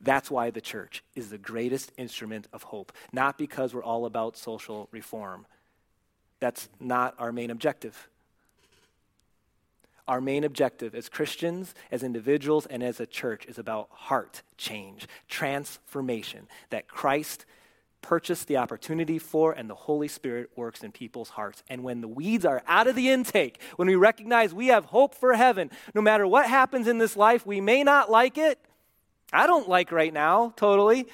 That's 0.01 0.29
why 0.29 0.49
the 0.49 0.61
church 0.61 1.03
is 1.15 1.29
the 1.29 1.37
greatest 1.37 1.91
instrument 1.97 2.47
of 2.51 2.63
hope, 2.63 2.91
not 3.11 3.37
because 3.37 3.73
we're 3.73 3.83
all 3.83 4.05
about 4.05 4.37
social 4.37 4.87
reform. 4.91 5.45
That's 6.39 6.69
not 6.79 7.15
our 7.17 7.31
main 7.31 7.49
objective. 7.49 8.09
Our 10.07 10.21
main 10.21 10.43
objective 10.43 10.95
as 10.95 11.07
Christians, 11.07 11.75
as 11.91 12.01
individuals, 12.01 12.65
and 12.65 12.81
as 12.81 12.99
a 12.99 13.05
church 13.05 13.45
is 13.45 13.59
about 13.59 13.89
heart 13.91 14.41
change, 14.57 15.07
transformation 15.27 16.47
that 16.71 16.87
Christ 16.87 17.45
purchased 18.01 18.47
the 18.47 18.57
opportunity 18.57 19.19
for, 19.19 19.51
and 19.51 19.69
the 19.69 19.75
Holy 19.75 20.07
Spirit 20.07 20.49
works 20.55 20.83
in 20.83 20.91
people's 20.91 21.29
hearts. 21.29 21.63
And 21.69 21.83
when 21.83 22.01
the 22.01 22.07
weeds 22.07 22.45
are 22.45 22.63
out 22.67 22.87
of 22.87 22.95
the 22.95 23.09
intake, 23.09 23.61
when 23.75 23.87
we 23.87 23.95
recognize 23.95 24.53
we 24.53 24.67
have 24.67 24.85
hope 24.85 25.13
for 25.13 25.33
heaven, 25.33 25.69
no 25.93 26.01
matter 26.01 26.25
what 26.25 26.47
happens 26.47 26.87
in 26.87 26.97
this 26.97 27.15
life, 27.15 27.45
we 27.45 27.61
may 27.61 27.83
not 27.83 28.09
like 28.09 28.37
it. 28.37 28.59
I 29.31 29.47
don't 29.47 29.69
like 29.69 29.91
right 29.91 30.13
now, 30.13 30.53
totally. 30.55 31.07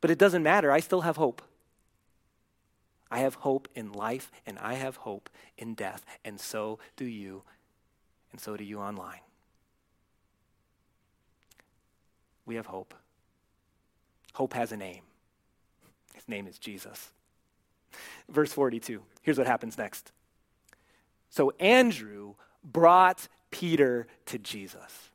But 0.00 0.10
it 0.10 0.18
doesn't 0.18 0.42
matter. 0.42 0.70
I 0.70 0.80
still 0.80 1.02
have 1.02 1.16
hope. 1.16 1.42
I 3.10 3.18
have 3.18 3.34
hope 3.34 3.68
in 3.74 3.92
life, 3.92 4.30
and 4.46 4.58
I 4.60 4.74
have 4.74 4.96
hope 4.96 5.28
in 5.58 5.74
death. 5.74 6.04
And 6.24 6.40
so 6.40 6.78
do 6.96 7.04
you, 7.04 7.42
and 8.30 8.40
so 8.40 8.56
do 8.56 8.64
you 8.64 8.78
online. 8.78 9.20
We 12.46 12.54
have 12.54 12.66
hope. 12.66 12.94
Hope 14.34 14.54
has 14.54 14.72
a 14.72 14.76
name. 14.76 15.02
His 16.14 16.28
name 16.28 16.46
is 16.46 16.58
Jesus. 16.58 17.10
Verse 18.28 18.52
42. 18.52 19.02
Here's 19.22 19.38
what 19.38 19.46
happens 19.46 19.76
next. 19.76 20.12
So 21.30 21.52
Andrew 21.60 22.34
brought 22.64 23.28
Peter 23.50 24.06
to 24.26 24.38
Jesus. 24.38 25.10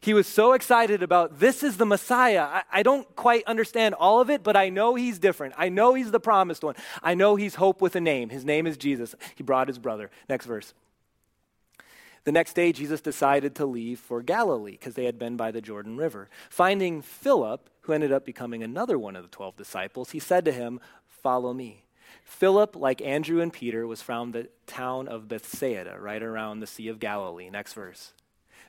He 0.00 0.14
was 0.14 0.26
so 0.26 0.52
excited 0.52 1.00
about 1.02 1.38
this 1.38 1.62
is 1.62 1.76
the 1.76 1.86
Messiah. 1.86 2.42
I, 2.42 2.62
I, 2.72 2.82
don't 2.82 3.14
quite 3.14 3.44
understand 3.44 3.94
all 3.94 4.20
of 4.20 4.30
it, 4.30 4.42
but 4.42 4.56
I 4.56 4.68
know 4.68 4.96
he's 4.96 5.20
different. 5.20 5.54
I 5.56 5.68
know 5.68 5.94
he's 5.94 6.10
the 6.10 6.18
promised 6.18 6.64
one. 6.64 6.74
I 7.04 7.14
know 7.14 7.36
he's 7.36 7.54
hope 7.54 7.80
with 7.80 7.94
a 7.94 8.00
name. 8.00 8.28
His 8.28 8.44
name 8.44 8.66
is 8.66 8.76
Jesus. 8.76 9.14
He 9.36 9.44
brought 9.44 9.68
his 9.68 9.78
brother. 9.78 10.10
Next 10.28 10.46
verse. 10.46 10.74
The 12.24 12.32
next 12.32 12.54
day, 12.54 12.72
Jesus 12.72 13.00
decided 13.00 13.54
to 13.56 13.66
leave 13.66 14.00
for 14.00 14.22
Galilee 14.22 14.72
because 14.72 14.94
they 14.94 15.04
had 15.04 15.20
been 15.20 15.36
by 15.36 15.52
the 15.52 15.60
Jordan 15.60 15.96
River. 15.96 16.28
Finding 16.50 17.00
Philip, 17.00 17.70
who 17.82 17.92
ended 17.92 18.12
up 18.12 18.24
becoming 18.24 18.62
another 18.62 18.98
one 18.98 19.16
of 19.16 19.22
the 19.22 19.28
12 19.28 19.56
disciples, 19.56 20.10
he 20.10 20.18
said 20.18 20.44
to 20.44 20.52
him, 20.52 20.80
Follow 21.06 21.52
me. 21.52 21.84
Philip, 22.24 22.76
like 22.76 23.00
Andrew 23.02 23.40
and 23.40 23.52
Peter, 23.52 23.86
was 23.86 24.02
from 24.02 24.32
the 24.32 24.48
town 24.66 25.08
of 25.08 25.28
Bethsaida, 25.28 25.96
right 25.98 26.22
around 26.22 26.60
the 26.60 26.66
Sea 26.66 26.88
of 26.88 26.98
Galilee. 26.98 27.50
Next 27.50 27.72
verse. 27.74 28.12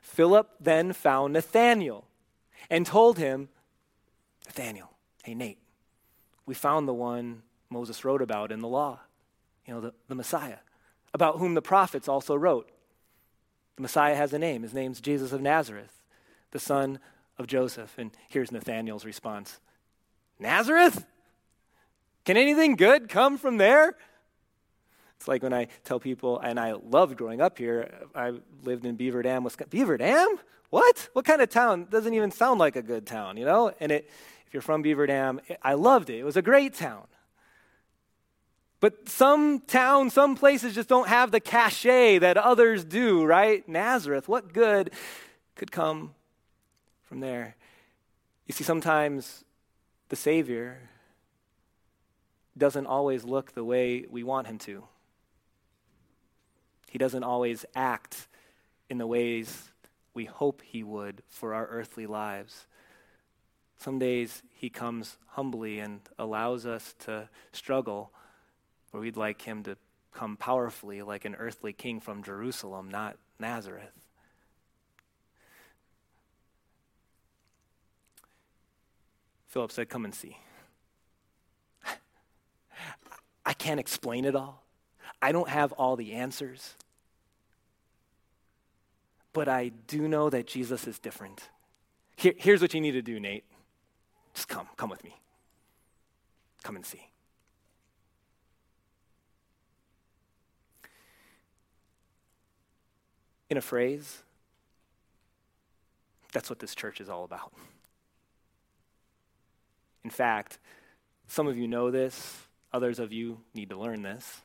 Philip 0.02 0.50
then 0.60 0.94
found 0.94 1.34
Nathanael 1.34 2.06
and 2.70 2.86
told 2.86 3.18
him, 3.18 3.50
Nathanael, 4.46 4.92
hey, 5.24 5.34
Nate, 5.34 5.60
we 6.46 6.54
found 6.54 6.88
the 6.88 6.94
one 6.94 7.44
Moses 7.70 8.04
wrote 8.04 8.22
about 8.22 8.52
in 8.52 8.60
the 8.60 8.68
law, 8.68 9.00
you 9.66 9.74
know, 9.74 9.82
the, 9.82 9.94
the 10.08 10.16
Messiah, 10.16 10.58
about 11.14 11.40
whom 11.40 11.54
the 11.54 11.62
prophets 11.62 12.08
also 12.08 12.36
wrote. 12.36 12.70
The 13.76 13.82
Messiah 13.82 14.16
has 14.16 14.34
a 14.34 14.40
name. 14.40 14.62
His 14.62 14.74
name's 14.74 15.02
Jesus 15.02 15.32
of 15.32 15.42
Nazareth, 15.42 16.02
the 16.52 16.60
son 16.60 17.00
of 17.38 17.48
Joseph. 17.48 17.98
And 17.98 18.12
here's 18.30 18.52
Nathanael's 18.52 19.06
response 19.06 19.60
Nazareth? 20.40 21.06
Can 22.26 22.38
anything 22.38 22.76
good 22.76 23.10
come 23.10 23.38
from 23.38 23.58
there? 23.58 23.96
It's 25.18 25.28
like 25.28 25.44
when 25.44 25.54
I 25.54 25.68
tell 25.84 26.00
people, 26.00 26.40
and 26.40 26.60
I 26.60 26.74
loved 26.74 27.18
growing 27.18 27.42
up 27.42 27.58
here, 27.58 27.94
I 28.16 28.34
lived 28.64 28.86
in 28.86 28.96
Beaver 28.96 29.22
Dam, 29.22 29.44
Wisconsin. 29.44 29.70
Beaver 29.70 29.98
Dam? 29.98 30.38
What? 30.70 31.10
What 31.14 31.26
kind 31.26 31.42
of 31.42 31.50
town? 31.50 31.88
Doesn't 31.90 32.14
even 32.14 32.32
sound 32.32 32.60
like 32.60 32.76
a 32.76 32.82
good 32.82 33.06
town, 33.06 33.38
you 33.38 33.46
know? 33.46 33.72
And 33.80 33.92
it, 33.92 34.10
if 34.48 34.54
you're 34.54 34.62
from 34.62 34.82
Beaver 34.82 35.08
Dam, 35.08 35.40
I 35.62 35.76
loved 35.76 36.10
it. 36.10 36.18
It 36.18 36.24
was 36.24 36.36
a 36.36 36.42
great 36.42 36.74
town. 36.74 37.04
But 38.80 39.08
some 39.08 39.62
towns, 39.62 40.14
some 40.14 40.36
places 40.36 40.76
just 40.76 40.90
don't 40.90 41.08
have 41.08 41.32
the 41.32 41.40
cachet 41.40 42.18
that 42.18 42.36
others 42.36 42.84
do, 42.84 43.24
right? 43.24 43.68
Nazareth, 43.70 44.28
what 44.28 44.52
good 44.52 44.92
could 45.56 45.72
come 45.72 46.16
from 47.14 47.20
there? 47.20 47.56
You 48.48 48.56
see, 48.56 48.64
sometimes 48.64 49.46
the 50.10 50.16
Savior 50.16 50.90
doesn't 52.58 52.88
always 52.88 53.24
look 53.24 53.54
the 53.54 53.64
way 53.64 54.08
we 54.10 54.24
want 54.24 54.48
him 54.48 54.58
to. 54.58 54.86
He 56.90 56.98
doesn't 56.98 57.24
always 57.24 57.68
act 57.76 58.28
in 58.90 58.98
the 58.98 59.06
ways 59.06 59.70
we 60.16 60.26
hope 60.26 60.64
he 60.66 60.82
would 60.82 61.22
for 61.30 61.54
our 61.54 61.68
earthly 61.68 62.08
lives. 62.08 62.66
Some 63.78 64.00
days 64.00 64.42
he 64.52 64.72
comes 64.72 65.18
humbly 65.28 65.78
and 65.78 66.02
allows 66.18 66.66
us 66.66 66.96
to 67.06 67.30
struggle 67.52 68.12
where 68.90 69.02
we'd 69.02 69.18
like 69.18 69.44
him 69.44 69.62
to 69.66 69.78
come 70.12 70.36
powerfully 70.36 71.04
like 71.04 71.26
an 71.26 71.36
earthly 71.36 71.74
king 71.74 72.00
from 72.00 72.24
Jerusalem, 72.24 72.90
not 72.90 73.18
Nazareth. 73.40 74.03
Philip 79.54 79.72
said, 79.72 79.88
Come 79.88 80.04
and 80.04 80.16
see. 80.16 80.36
I 83.46 83.54
can't 83.54 83.80
explain 83.80 84.26
it 84.26 84.36
all. 84.36 84.64
I 85.22 85.32
don't 85.32 85.48
have 85.48 85.72
all 85.74 85.96
the 85.96 86.14
answers. 86.14 86.76
But 89.32 89.48
I 89.48 89.70
do 89.88 90.08
know 90.08 90.32
that 90.32 90.48
Jesus 90.48 90.88
is 90.88 90.98
different. 90.98 91.50
Here, 92.16 92.34
here's 92.36 92.62
what 92.64 92.74
you 92.74 92.82
need 92.82 92.94
to 92.94 93.04
do, 93.04 93.20
Nate. 93.20 93.44
Just 94.34 94.48
come, 94.48 94.68
come 94.76 94.90
with 94.90 95.04
me. 95.04 95.16
Come 96.64 96.76
and 96.76 96.86
see. 96.86 97.10
in 103.50 103.58
a 103.58 103.62
phrase, 103.62 104.24
that's 106.32 106.50
what 106.50 106.58
this 106.58 106.74
church 106.74 107.00
is 107.00 107.08
all 107.08 107.24
about. 107.24 107.54
In 110.04 110.10
fact, 110.10 110.60
some 111.28 111.48
of 111.48 111.58
you 111.58 111.68
know 111.68 111.92
this, 111.92 112.48
others 112.72 113.00
of 113.00 113.14
you 113.14 113.40
need 113.54 113.70
to 113.70 113.78
learn 113.78 114.02
this. 114.02 114.42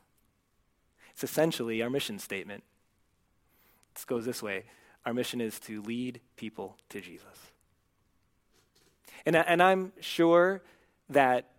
It's 1.12 1.24
essentially 1.24 1.82
our 1.82 1.90
mission 1.90 2.18
statement. 2.18 2.62
It 3.96 4.06
goes 4.06 4.24
this 4.24 4.42
way 4.42 4.64
Our 5.04 5.12
mission 5.12 5.40
is 5.40 5.58
to 5.60 5.82
lead 5.82 6.20
people 6.36 6.76
to 6.90 7.00
Jesus. 7.00 7.24
And, 9.26 9.34
and 9.34 9.62
I'm 9.62 9.92
sure 10.00 10.62
that 11.10 11.50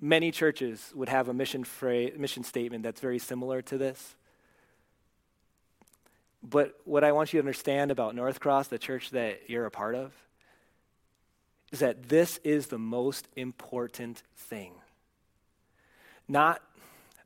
many 0.00 0.30
churches 0.30 0.92
would 0.94 1.08
have 1.08 1.28
a 1.28 1.34
mission, 1.34 1.64
phrase, 1.64 2.14
mission 2.16 2.44
statement 2.44 2.82
that's 2.82 3.00
very 3.00 3.18
similar 3.18 3.62
to 3.62 3.78
this. 3.78 4.16
But 6.42 6.74
what 6.84 7.04
I 7.04 7.12
want 7.12 7.32
you 7.32 7.38
to 7.38 7.42
understand 7.42 7.90
about 7.90 8.14
NorthCross, 8.14 8.68
the 8.68 8.78
church 8.78 9.10
that 9.10 9.48
you're 9.48 9.66
a 9.66 9.70
part 9.70 9.94
of, 9.94 10.12
is 11.74 11.80
that 11.80 12.08
this 12.08 12.38
is 12.44 12.68
the 12.68 12.78
most 12.78 13.26
important 13.34 14.22
thing. 14.36 14.70
Not 16.28 16.62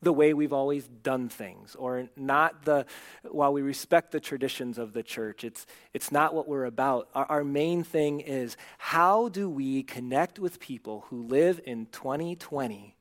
the 0.01 0.11
way 0.11 0.33
we've 0.33 0.55
always 0.55 0.89
done 1.03 1.29
things, 1.29 1.75
or 1.75 2.09
not 2.17 2.65
the, 2.65 2.87
while 3.31 3.53
we 3.53 3.61
respect 3.61 4.11
the 4.11 4.21
traditions 4.21 4.79
of 4.79 4.95
the 4.95 5.03
church, 5.03 5.45
it's, 5.45 5.67
it's 5.93 6.11
not 6.11 6.33
what 6.33 6.49
we're 6.49 6.65
about. 6.65 7.11
Our, 7.15 7.27
our 7.27 7.45
main 7.45 7.85
thing 7.85 8.21
is 8.21 8.57
how 8.79 9.29
do 9.29 9.51
we 9.51 9.83
connect 9.83 10.39
with 10.39 10.61
people 10.61 11.05
who 11.11 11.25
live 11.25 11.61
in 11.67 11.87
2020 11.93 12.97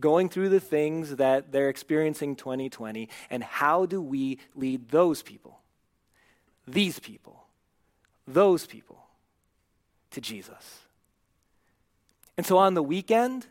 going 0.00 0.28
through 0.28 0.48
the 0.48 0.58
things 0.58 1.14
that 1.16 1.52
they're 1.52 1.68
experiencing 1.68 2.34
2020, 2.34 3.08
and 3.30 3.44
how 3.44 3.86
do 3.86 4.02
we 4.02 4.38
lead 4.56 4.88
those 4.88 5.22
people, 5.22 5.60
these 6.66 6.98
people, 6.98 7.44
those 8.26 8.66
people 8.66 8.98
to 10.10 10.20
Jesus? 10.20 10.87
And 12.38 12.46
so 12.46 12.56
on 12.56 12.74
the 12.74 12.82
weekend, 12.82 13.48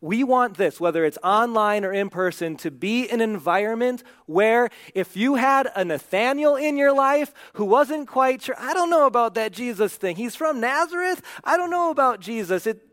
we 0.00 0.24
want 0.24 0.56
this, 0.56 0.80
whether 0.80 1.04
it's 1.04 1.18
online 1.22 1.84
or 1.84 1.92
in 1.92 2.10
person, 2.10 2.56
to 2.56 2.72
be 2.72 3.08
an 3.08 3.20
environment 3.20 4.02
where 4.26 4.68
if 4.92 5.16
you 5.16 5.36
had 5.36 5.70
a 5.76 5.84
Nathaniel 5.84 6.56
in 6.56 6.76
your 6.76 6.92
life 6.92 7.32
who 7.52 7.64
wasn't 7.64 8.08
quite 8.08 8.42
sure, 8.42 8.56
I 8.58 8.74
don't 8.74 8.90
know 8.90 9.06
about 9.06 9.34
that 9.34 9.52
Jesus 9.52 9.94
thing. 9.94 10.16
He's 10.16 10.34
from 10.34 10.60
Nazareth. 10.60 11.22
I 11.44 11.56
don't 11.56 11.70
know 11.70 11.90
about 11.90 12.18
Jesus. 12.18 12.66
It 12.66 12.84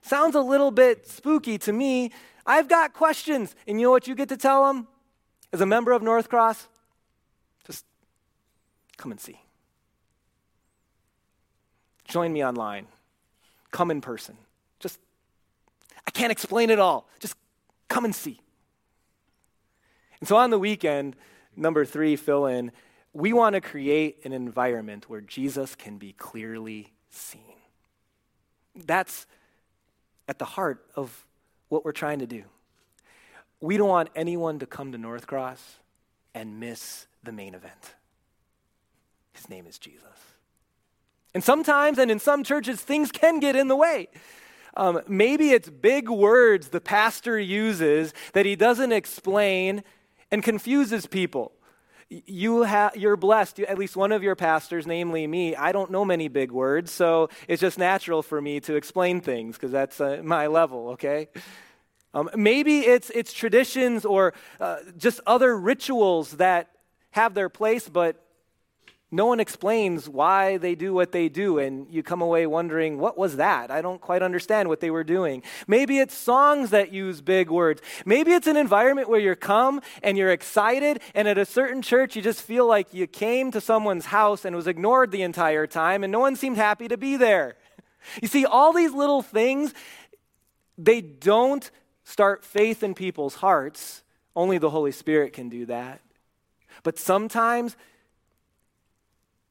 sounds 0.00 0.34
a 0.34 0.40
little 0.40 0.70
bit 0.70 1.06
spooky 1.06 1.58
to 1.58 1.72
me. 1.74 2.10
I've 2.46 2.68
got 2.68 2.94
questions. 2.94 3.54
And 3.68 3.78
you 3.78 3.88
know 3.88 3.90
what 3.90 4.08
you 4.08 4.14
get 4.14 4.30
to 4.30 4.38
tell 4.38 4.66
them 4.66 4.88
as 5.52 5.60
a 5.60 5.66
member 5.66 5.92
of 5.92 6.00
NorthCross? 6.00 6.66
Just 7.66 7.84
come 8.96 9.12
and 9.12 9.20
see. 9.20 9.38
Join 12.08 12.32
me 12.32 12.42
online. 12.42 12.86
Come 13.72 13.90
in 13.90 14.00
person. 14.00 14.38
I 16.06 16.10
can't 16.10 16.32
explain 16.32 16.70
it 16.70 16.78
all. 16.78 17.08
Just 17.18 17.36
come 17.88 18.04
and 18.04 18.14
see. 18.14 18.40
And 20.20 20.28
so 20.28 20.36
on 20.36 20.50
the 20.50 20.58
weekend, 20.58 21.16
number 21.56 21.84
three, 21.84 22.16
fill 22.16 22.46
in, 22.46 22.72
we 23.12 23.32
want 23.32 23.54
to 23.54 23.60
create 23.60 24.24
an 24.24 24.32
environment 24.32 25.08
where 25.08 25.20
Jesus 25.20 25.74
can 25.74 25.98
be 25.98 26.12
clearly 26.12 26.92
seen. 27.10 27.40
That's 28.74 29.26
at 30.28 30.38
the 30.38 30.44
heart 30.44 30.84
of 30.96 31.26
what 31.68 31.84
we're 31.84 31.92
trying 31.92 32.18
to 32.18 32.26
do. 32.26 32.44
We 33.60 33.76
don't 33.76 33.88
want 33.88 34.10
anyone 34.14 34.58
to 34.58 34.66
come 34.66 34.92
to 34.92 34.98
NorthCross 34.98 35.58
and 36.34 36.60
miss 36.60 37.06
the 37.22 37.32
main 37.32 37.54
event. 37.54 37.94
His 39.32 39.48
name 39.48 39.66
is 39.66 39.78
Jesus. 39.78 40.02
And 41.34 41.42
sometimes, 41.42 41.98
and 41.98 42.10
in 42.10 42.18
some 42.18 42.44
churches, 42.44 42.80
things 42.80 43.10
can 43.10 43.40
get 43.40 43.56
in 43.56 43.68
the 43.68 43.76
way. 43.76 44.08
Um, 44.76 45.00
maybe 45.08 45.50
it's 45.50 45.70
big 45.70 46.08
words 46.10 46.68
the 46.68 46.80
pastor 46.80 47.38
uses 47.38 48.12
that 48.34 48.44
he 48.44 48.56
doesn't 48.56 48.92
explain 48.92 49.82
and 50.30 50.42
confuses 50.42 51.06
people. 51.06 51.52
You 52.08 52.64
ha- 52.64 52.92
you're 52.94 53.16
blessed. 53.16 53.58
at 53.60 53.78
least 53.78 53.96
one 53.96 54.12
of 54.12 54.22
your 54.22 54.36
pastors, 54.36 54.86
namely 54.86 55.26
me, 55.26 55.56
I 55.56 55.72
don't 55.72 55.90
know 55.90 56.04
many 56.04 56.28
big 56.28 56.52
words, 56.52 56.92
so 56.92 57.30
it's 57.48 57.60
just 57.60 57.78
natural 57.78 58.22
for 58.22 58.40
me 58.40 58.60
to 58.60 58.76
explain 58.76 59.20
things 59.20 59.56
because 59.56 59.72
that's 59.72 60.00
uh, 60.00 60.20
my 60.22 60.46
level, 60.46 60.90
okay? 60.90 61.28
Um, 62.14 62.30
maybe 62.36 62.80
it's, 62.80 63.10
it's 63.10 63.32
traditions 63.32 64.04
or 64.04 64.34
uh, 64.60 64.78
just 64.96 65.20
other 65.26 65.56
rituals 65.58 66.32
that 66.32 66.70
have 67.10 67.34
their 67.34 67.48
place, 67.48 67.88
but 67.88 68.22
no 69.12 69.26
one 69.26 69.38
explains 69.38 70.08
why 70.08 70.56
they 70.56 70.74
do 70.74 70.92
what 70.92 71.12
they 71.12 71.28
do, 71.28 71.58
and 71.58 71.86
you 71.88 72.02
come 72.02 72.20
away 72.20 72.44
wondering, 72.46 72.98
what 72.98 73.16
was 73.16 73.36
that? 73.36 73.70
I 73.70 73.80
don't 73.80 74.00
quite 74.00 74.20
understand 74.20 74.68
what 74.68 74.80
they 74.80 74.90
were 74.90 75.04
doing. 75.04 75.44
Maybe 75.68 76.00
it's 76.00 76.14
songs 76.14 76.70
that 76.70 76.92
use 76.92 77.20
big 77.20 77.48
words. 77.48 77.80
Maybe 78.04 78.32
it's 78.32 78.48
an 78.48 78.56
environment 78.56 79.08
where 79.08 79.20
you 79.20 79.36
come 79.36 79.80
and 80.02 80.18
you're 80.18 80.32
excited, 80.32 81.00
and 81.14 81.28
at 81.28 81.38
a 81.38 81.44
certain 81.44 81.82
church, 81.82 82.16
you 82.16 82.22
just 82.22 82.42
feel 82.42 82.66
like 82.66 82.92
you 82.92 83.06
came 83.06 83.52
to 83.52 83.60
someone's 83.60 84.06
house 84.06 84.44
and 84.44 84.56
was 84.56 84.66
ignored 84.66 85.12
the 85.12 85.22
entire 85.22 85.68
time, 85.68 86.02
and 86.02 86.10
no 86.10 86.20
one 86.20 86.34
seemed 86.34 86.56
happy 86.56 86.88
to 86.88 86.96
be 86.96 87.16
there. 87.16 87.56
You 88.22 88.28
see, 88.28 88.44
all 88.44 88.72
these 88.72 88.92
little 88.92 89.20
things, 89.20 89.74
they 90.78 91.00
don't 91.00 91.68
start 92.04 92.44
faith 92.44 92.84
in 92.84 92.94
people's 92.94 93.34
hearts. 93.34 94.04
Only 94.36 94.58
the 94.58 94.70
Holy 94.70 94.92
Spirit 94.92 95.32
can 95.32 95.48
do 95.48 95.66
that. 95.66 96.00
But 96.84 97.00
sometimes, 97.00 97.76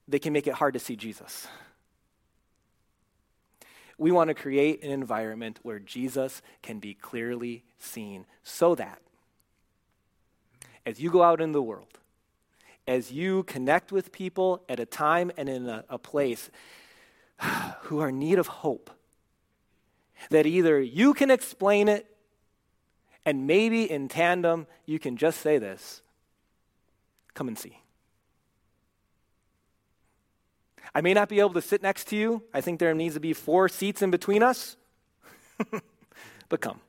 they 0.08 0.20
can 0.20 0.34
make 0.34 0.48
it 0.48 0.54
hard 0.54 0.74
to 0.74 0.80
see 0.80 0.96
Jesus. 0.96 1.48
We 3.98 4.12
want 4.12 4.28
to 4.28 4.34
create 4.34 4.84
an 4.84 4.92
environment 4.92 5.60
where 5.64 5.80
Jesus 5.80 6.42
can 6.62 6.80
be 6.80 6.94
clearly 6.94 7.64
seen 7.80 8.26
so 8.44 8.76
that 8.76 9.02
as 10.86 11.00
you 11.00 11.10
go 11.10 11.24
out 11.24 11.42
in 11.42 11.52
the 11.52 11.62
world, 11.62 11.98
as 12.88 13.12
you 13.12 13.44
connect 13.44 13.92
with 13.92 14.12
people 14.12 14.64
at 14.70 14.80
a 14.80 14.86
time 14.86 15.32
and 15.38 15.50
in 15.50 15.68
a, 15.68 15.84
a 15.90 15.98
place 15.98 16.52
who 17.82 18.00
are 18.00 18.10
in 18.10 18.20
need 18.20 18.38
of 18.38 18.48
hope, 18.48 18.92
that 20.30 20.46
either 20.46 20.80
you 20.80 21.14
can 21.14 21.32
explain 21.32 21.88
it 21.88 22.06
and 23.26 23.48
maybe 23.48 23.90
in 23.90 24.08
tandem 24.08 24.68
you 24.86 25.00
can 25.00 25.18
just 25.18 25.42
say 25.42 25.58
this 25.58 26.02
come 27.34 27.48
and 27.48 27.58
see. 27.58 27.80
I 30.96 31.02
may 31.02 31.14
not 31.14 31.28
be 31.28 31.42
able 31.42 31.54
to 31.54 31.62
sit 31.62 31.84
next 31.84 32.06
to 32.08 32.16
you. 32.16 32.42
I 32.54 32.62
think 32.62 32.80
there 32.80 32.94
needs 32.94 33.16
to 33.16 33.20
be 33.20 33.34
four 33.34 33.68
seats 33.68 34.02
in 34.02 34.12
between 34.12 34.42
us. 34.42 34.78
but 36.50 36.62
come. 36.62 36.80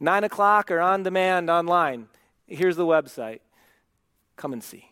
Nine 0.00 0.24
o'clock 0.24 0.70
or 0.70 0.80
on 0.80 1.02
demand 1.02 1.50
online. 1.50 2.08
Here's 2.46 2.76
the 2.76 2.86
website. 2.86 3.40
Come 4.36 4.54
and 4.54 4.64
see. 4.64 4.86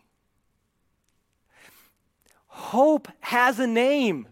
Hope 2.45 3.07
has 3.21 3.59
a 3.59 3.65
name. 3.65 4.27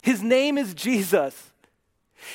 His 0.00 0.22
name 0.22 0.56
is 0.56 0.72
Jesus. 0.72 1.52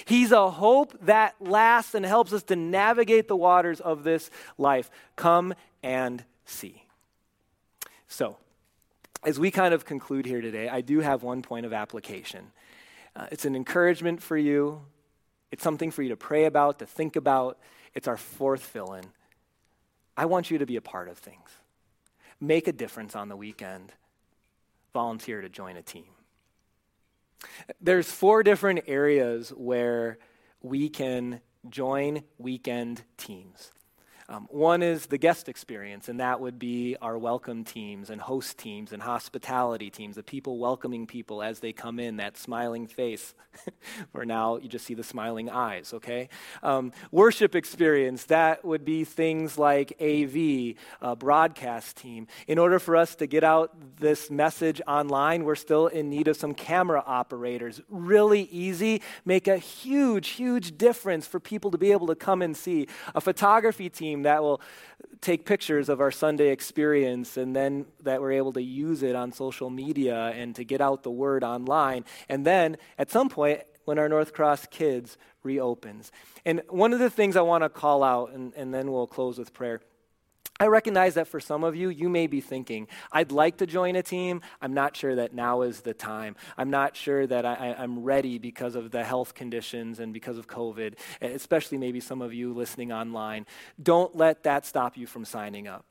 He's 0.06 0.32
a 0.32 0.52
hope 0.52 0.95
that 1.02 1.34
lasts 1.39 1.95
and 1.95 2.06
helps 2.06 2.34
us 2.34 2.43
to 2.43 2.56
navigate 2.56 3.28
the 3.28 3.36
waters 3.36 3.82
of 3.82 4.04
this 4.04 4.30
life. 4.60 4.91
Come 5.15 5.56
and 5.82 6.23
see. 6.45 6.84
So, 8.08 8.38
as 9.26 9.40
we 9.40 9.52
kind 9.52 9.74
of 9.74 9.86
conclude 9.86 10.26
here 10.26 10.42
today, 10.42 10.70
I 10.70 10.82
do 10.82 11.00
have 11.00 11.24
one 11.24 11.42
point 11.42 11.66
of 11.66 11.74
application. 11.74 12.52
Uh, 13.16 13.28
it's 13.32 13.46
an 13.46 13.56
encouragement 13.56 14.22
for 14.22 14.38
you, 14.38 14.82
it's 15.52 15.64
something 15.64 15.92
for 15.92 16.02
you 16.02 16.10
to 16.10 16.18
pray 16.18 16.46
about, 16.46 16.80
to 16.80 16.86
think 16.88 17.16
about. 17.16 17.60
It's 17.94 18.08
our 18.08 18.18
fourth 18.18 18.64
fill 18.64 18.94
in. 18.94 19.06
I 20.18 20.26
want 20.26 20.50
you 20.50 20.58
to 20.58 20.66
be 20.66 20.78
a 20.78 20.82
part 20.82 21.08
of 21.10 21.20
things. 21.20 21.48
Make 22.42 22.68
a 22.68 22.72
difference 22.72 23.16
on 23.16 23.30
the 23.30 23.36
weekend. 23.36 23.92
Volunteer 24.94 25.42
to 25.42 25.50
join 25.50 25.78
a 25.78 25.84
team. 25.84 26.06
There's 27.80 28.12
four 28.12 28.42
different 28.42 28.82
areas 28.88 29.50
where 29.50 30.18
we 30.62 30.90
can 30.90 31.40
join 31.70 32.24
weekend 32.40 33.04
teams. 33.18 33.72
Um, 34.34 34.48
one 34.50 34.82
is 34.82 35.06
the 35.06 35.19
guest 35.19 35.48
experience, 35.48 36.10
and 36.10 36.19
that 36.19 36.39
would 36.39 36.58
be 36.58 36.98
our 37.04 37.19
welcome 37.19 37.63
teams 37.63 38.10
and 38.10 38.19
host 38.19 38.58
teams 38.58 38.91
and 38.91 39.00
hospitality 39.00 39.91
teams, 39.91 40.15
the 40.15 40.24
people 40.24 40.58
welcoming 40.58 41.06
people 41.06 41.43
as 41.43 41.60
they 41.60 41.72
come 41.72 42.00
in, 42.00 42.17
that 42.17 42.36
smiling 42.36 42.88
face, 42.88 43.36
where 44.12 44.26
now 44.26 44.58
you 44.58 44.67
just 44.67 44.86
see 44.86 44.96
the 44.96 45.04
smiling 45.04 45.52
eyes, 45.52 45.93
okay? 45.93 46.30
Um, 46.63 46.93
worship 47.12 47.54
experience, 47.54 48.24
that 48.26 48.65
would 48.65 48.84
be 48.84 49.04
things 49.04 49.60
like 49.60 49.93
AV, 50.02 50.78
broadcast 51.19 51.98
team. 51.98 52.26
In 52.48 52.58
order 52.58 52.80
for 52.80 52.96
us 52.96 53.13
to 53.17 53.28
get 53.28 53.43
out 53.43 54.00
this 54.00 54.32
message 54.32 54.82
online, 54.88 55.43
we're 55.43 55.54
still 55.54 55.86
in 55.86 56.10
need 56.10 56.28
of 56.28 56.38
some 56.38 56.56
camera 56.56 57.04
operators. 57.06 57.82
Really 57.88 58.43
easy, 58.43 59.04
make 59.26 59.48
a 59.48 59.58
huge, 59.58 60.30
huge 60.30 60.76
difference 60.76 61.28
for 61.28 61.39
people 61.39 61.69
to 61.69 61.78
be 61.78 61.91
able 61.91 62.08
to 62.08 62.15
come 62.15 62.41
and 62.41 62.58
see. 62.58 62.88
A 63.13 63.22
photography 63.22 63.89
team, 63.89 64.23
team 64.24 64.32
that 64.32 64.42
will 64.42 64.62
take 65.22 65.46
pictures 65.46 65.90
of 65.90 66.02
our 66.02 66.12
Sunday 66.12 66.50
experience 66.50 67.38
and 67.38 67.56
then 67.56 67.86
that 68.04 68.22
we're 68.22 68.34
able 68.34 68.54
to 68.54 68.62
use 68.62 69.04
it 69.04 69.16
on 69.16 69.32
social 69.32 69.70
media 69.70 70.34
and 70.36 70.56
to 70.56 70.64
get 70.64 70.82
out 70.82 71.04
the 71.04 71.12
word 71.12 71.44
online. 71.44 72.04
And 72.30 72.46
then 72.46 72.78
at 72.98 73.12
some 73.12 73.30
point, 73.30 73.62
when 73.86 74.00
our 74.00 74.08
NorthCross 74.08 74.70
Kids 74.70 75.18
reopens. 75.44 76.12
And 76.46 76.62
one 76.70 76.94
of 76.94 77.00
the 77.00 77.10
things 77.10 77.36
I 77.36 77.42
want 77.42 77.64
to 77.64 77.70
call 77.70 78.02
out, 78.02 78.32
and, 78.32 78.54
and 78.56 78.74
then 78.74 78.92
we'll 78.92 79.08
close 79.08 79.38
with 79.38 79.54
prayer 79.54 79.82
I 80.63 80.67
recognize 80.67 81.15
that 81.15 81.28
for 81.28 81.41
some 81.41 81.65
of 81.65 81.76
you, 81.76 81.89
you 81.89 82.08
may 82.08 82.26
be 82.26 82.39
thinking, 82.39 82.88
I'd 83.12 83.34
like 83.34 83.58
to 83.58 83.65
join 83.65 83.97
a 83.97 84.02
team. 84.02 84.39
I'm 84.62 84.73
not 84.73 84.95
sure 84.95 85.13
that 85.15 85.34
now 85.34 85.63
is 85.63 85.82
the 85.82 85.93
time. 85.93 86.38
I'm 86.58 86.69
not 86.69 86.95
sure 86.95 87.28
that 87.28 87.45
I, 87.45 87.76
am 87.78 88.02
ready 88.02 88.38
because 88.38 88.76
of 88.76 88.89
the 88.89 89.04
health 89.04 89.34
conditions 89.34 89.99
and 89.99 90.13
because 90.13 90.38
of 90.38 90.47
COVID, 90.47 90.93
especially 91.19 91.78
maybe 91.78 91.99
some 91.99 92.21
of 92.21 92.34
you 92.34 92.54
listening 92.54 92.93
online. 92.93 93.45
Don't 93.82 94.15
let 94.15 94.43
that 94.43 94.65
stop 94.65 94.95
you 94.95 95.06
from 95.06 95.26
signing 95.26 95.67
up. 95.67 95.86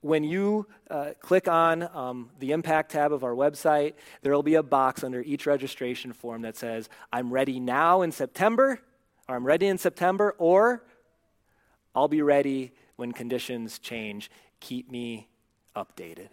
When 0.00 0.22
you 0.22 0.68
uh, 0.88 1.14
click 1.18 1.48
on 1.48 1.82
um, 1.92 2.30
the 2.38 2.52
Impact 2.52 2.92
tab 2.92 3.12
of 3.12 3.24
our 3.24 3.34
website, 3.34 3.94
there 4.22 4.32
will 4.32 4.44
be 4.44 4.54
a 4.54 4.62
box 4.62 5.02
under 5.02 5.22
each 5.22 5.44
registration 5.44 6.12
form 6.12 6.42
that 6.42 6.56
says, 6.56 6.88
I'm 7.12 7.32
ready 7.32 7.58
now 7.58 8.02
in 8.02 8.12
September, 8.12 8.80
or 9.28 9.34
I'm 9.34 9.44
ready 9.44 9.66
in 9.66 9.76
September, 9.76 10.36
or 10.38 10.84
I'll 11.96 12.06
be 12.06 12.22
ready 12.22 12.74
when 12.96 13.12
conditions 13.12 13.78
change, 13.78 14.30
keep 14.60 14.90
me 14.90 15.28
updated. 15.74 16.28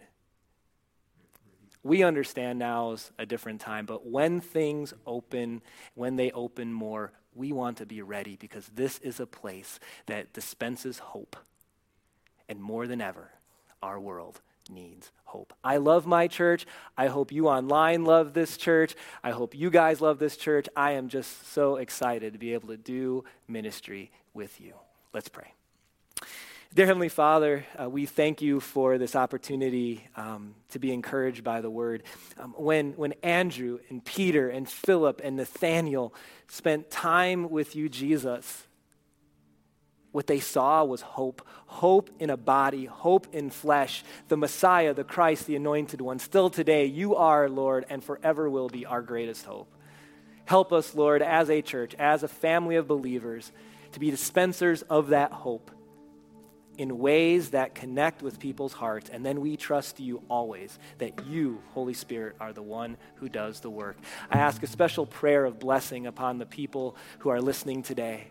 We 1.82 2.02
understand 2.02 2.58
now 2.58 2.92
is 2.92 3.10
a 3.18 3.24
different 3.24 3.60
time, 3.60 3.86
but 3.86 4.06
when 4.06 4.40
things 4.40 4.92
open, 5.06 5.62
when 5.94 6.16
they 6.16 6.30
open 6.32 6.72
more, 6.72 7.12
we 7.34 7.52
want 7.52 7.78
to 7.78 7.86
be 7.86 8.02
ready 8.02 8.36
because 8.36 8.66
this 8.74 8.98
is 8.98 9.18
a 9.18 9.26
place 9.26 9.80
that 10.06 10.32
dispenses 10.32 10.98
hope. 10.98 11.36
And 12.48 12.60
more 12.60 12.86
than 12.86 13.00
ever, 13.00 13.30
our 13.82 13.98
world 13.98 14.40
needs 14.68 15.10
hope. 15.24 15.52
I 15.64 15.78
love 15.78 16.06
my 16.06 16.26
church. 16.26 16.66
I 16.98 17.06
hope 17.06 17.32
you 17.32 17.48
online 17.48 18.04
love 18.04 18.34
this 18.34 18.56
church. 18.56 18.94
I 19.22 19.30
hope 19.30 19.54
you 19.54 19.70
guys 19.70 20.00
love 20.00 20.18
this 20.18 20.36
church. 20.36 20.68
I 20.76 20.92
am 20.92 21.08
just 21.08 21.52
so 21.52 21.76
excited 21.76 22.32
to 22.32 22.38
be 22.38 22.52
able 22.52 22.68
to 22.68 22.76
do 22.76 23.24
ministry 23.48 24.10
with 24.34 24.60
you. 24.60 24.74
Let's 25.14 25.28
pray. 25.28 25.54
Dear 26.72 26.86
Heavenly 26.86 27.08
Father, 27.08 27.66
uh, 27.80 27.90
we 27.90 28.06
thank 28.06 28.40
you 28.40 28.60
for 28.60 28.96
this 28.96 29.16
opportunity 29.16 30.06
um, 30.14 30.54
to 30.68 30.78
be 30.78 30.92
encouraged 30.92 31.42
by 31.42 31.62
the 31.62 31.68
word. 31.68 32.04
Um, 32.38 32.54
when, 32.56 32.92
when 32.92 33.12
Andrew 33.24 33.80
and 33.88 34.04
Peter 34.04 34.48
and 34.48 34.68
Philip 34.68 35.20
and 35.24 35.34
Nathaniel 35.34 36.14
spent 36.46 36.88
time 36.88 37.50
with 37.50 37.74
you, 37.74 37.88
Jesus, 37.88 38.68
what 40.12 40.28
they 40.28 40.38
saw 40.38 40.84
was 40.84 41.00
hope 41.00 41.42
hope 41.66 42.08
in 42.20 42.30
a 42.30 42.36
body, 42.36 42.84
hope 42.84 43.26
in 43.34 43.50
flesh, 43.50 44.04
the 44.28 44.36
Messiah, 44.36 44.94
the 44.94 45.02
Christ, 45.02 45.48
the 45.48 45.56
anointed 45.56 46.00
one. 46.00 46.20
Still 46.20 46.50
today, 46.50 46.84
you 46.84 47.16
are, 47.16 47.48
Lord, 47.48 47.84
and 47.90 48.02
forever 48.02 48.48
will 48.48 48.68
be 48.68 48.86
our 48.86 49.02
greatest 49.02 49.44
hope. 49.44 49.74
Help 50.44 50.72
us, 50.72 50.94
Lord, 50.94 51.20
as 51.20 51.50
a 51.50 51.62
church, 51.62 51.96
as 51.96 52.22
a 52.22 52.28
family 52.28 52.76
of 52.76 52.86
believers, 52.86 53.50
to 53.90 53.98
be 53.98 54.12
dispensers 54.12 54.82
of 54.82 55.08
that 55.08 55.32
hope 55.32 55.72
in 56.80 56.98
ways 56.98 57.50
that 57.50 57.74
connect 57.74 58.22
with 58.22 58.40
people's 58.40 58.72
hearts. 58.72 59.10
And 59.10 59.24
then 59.24 59.42
we 59.42 59.54
trust 59.54 60.00
you 60.00 60.22
always 60.30 60.78
that 60.96 61.26
you, 61.26 61.60
Holy 61.74 61.92
Spirit, 61.92 62.36
are 62.40 62.54
the 62.54 62.62
one 62.62 62.96
who 63.16 63.28
does 63.28 63.60
the 63.60 63.68
work. 63.68 63.98
I 64.30 64.38
ask 64.38 64.62
a 64.62 64.66
special 64.66 65.04
prayer 65.04 65.44
of 65.44 65.58
blessing 65.58 66.06
upon 66.06 66.38
the 66.38 66.46
people 66.46 66.96
who 67.18 67.28
are 67.28 67.38
listening 67.42 67.82
today 67.82 68.28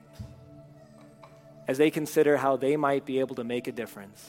as 1.68 1.78
they 1.78 1.91
consider 1.91 2.38
how 2.38 2.58
they 2.58 2.76
might 2.76 3.06
be 3.06 3.20
able 3.20 3.36
to 3.36 3.43
make 3.43 3.68
a 3.68 3.72
difference. 3.72 4.28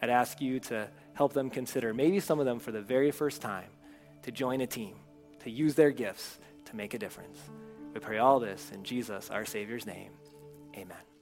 I'd 0.00 0.10
ask 0.10 0.40
you 0.40 0.60
to 0.60 0.86
help 1.14 1.32
them 1.32 1.50
consider, 1.50 1.92
maybe 1.92 2.20
some 2.20 2.38
of 2.38 2.46
them 2.46 2.60
for 2.60 2.70
the 2.70 2.82
very 2.82 3.10
first 3.10 3.42
time, 3.42 3.70
to 4.22 4.30
join 4.30 4.60
a 4.60 4.66
team, 4.68 4.94
to 5.40 5.50
use 5.50 5.74
their 5.74 5.90
gifts 5.90 6.38
to 6.66 6.76
make 6.76 6.94
a 6.94 6.98
difference. 7.00 7.38
We 7.92 7.98
pray 7.98 8.18
all 8.18 8.38
this 8.38 8.70
in 8.72 8.84
Jesus, 8.84 9.28
our 9.28 9.44
Savior's 9.44 9.86
name. 9.86 10.12
Amen. 10.76 11.13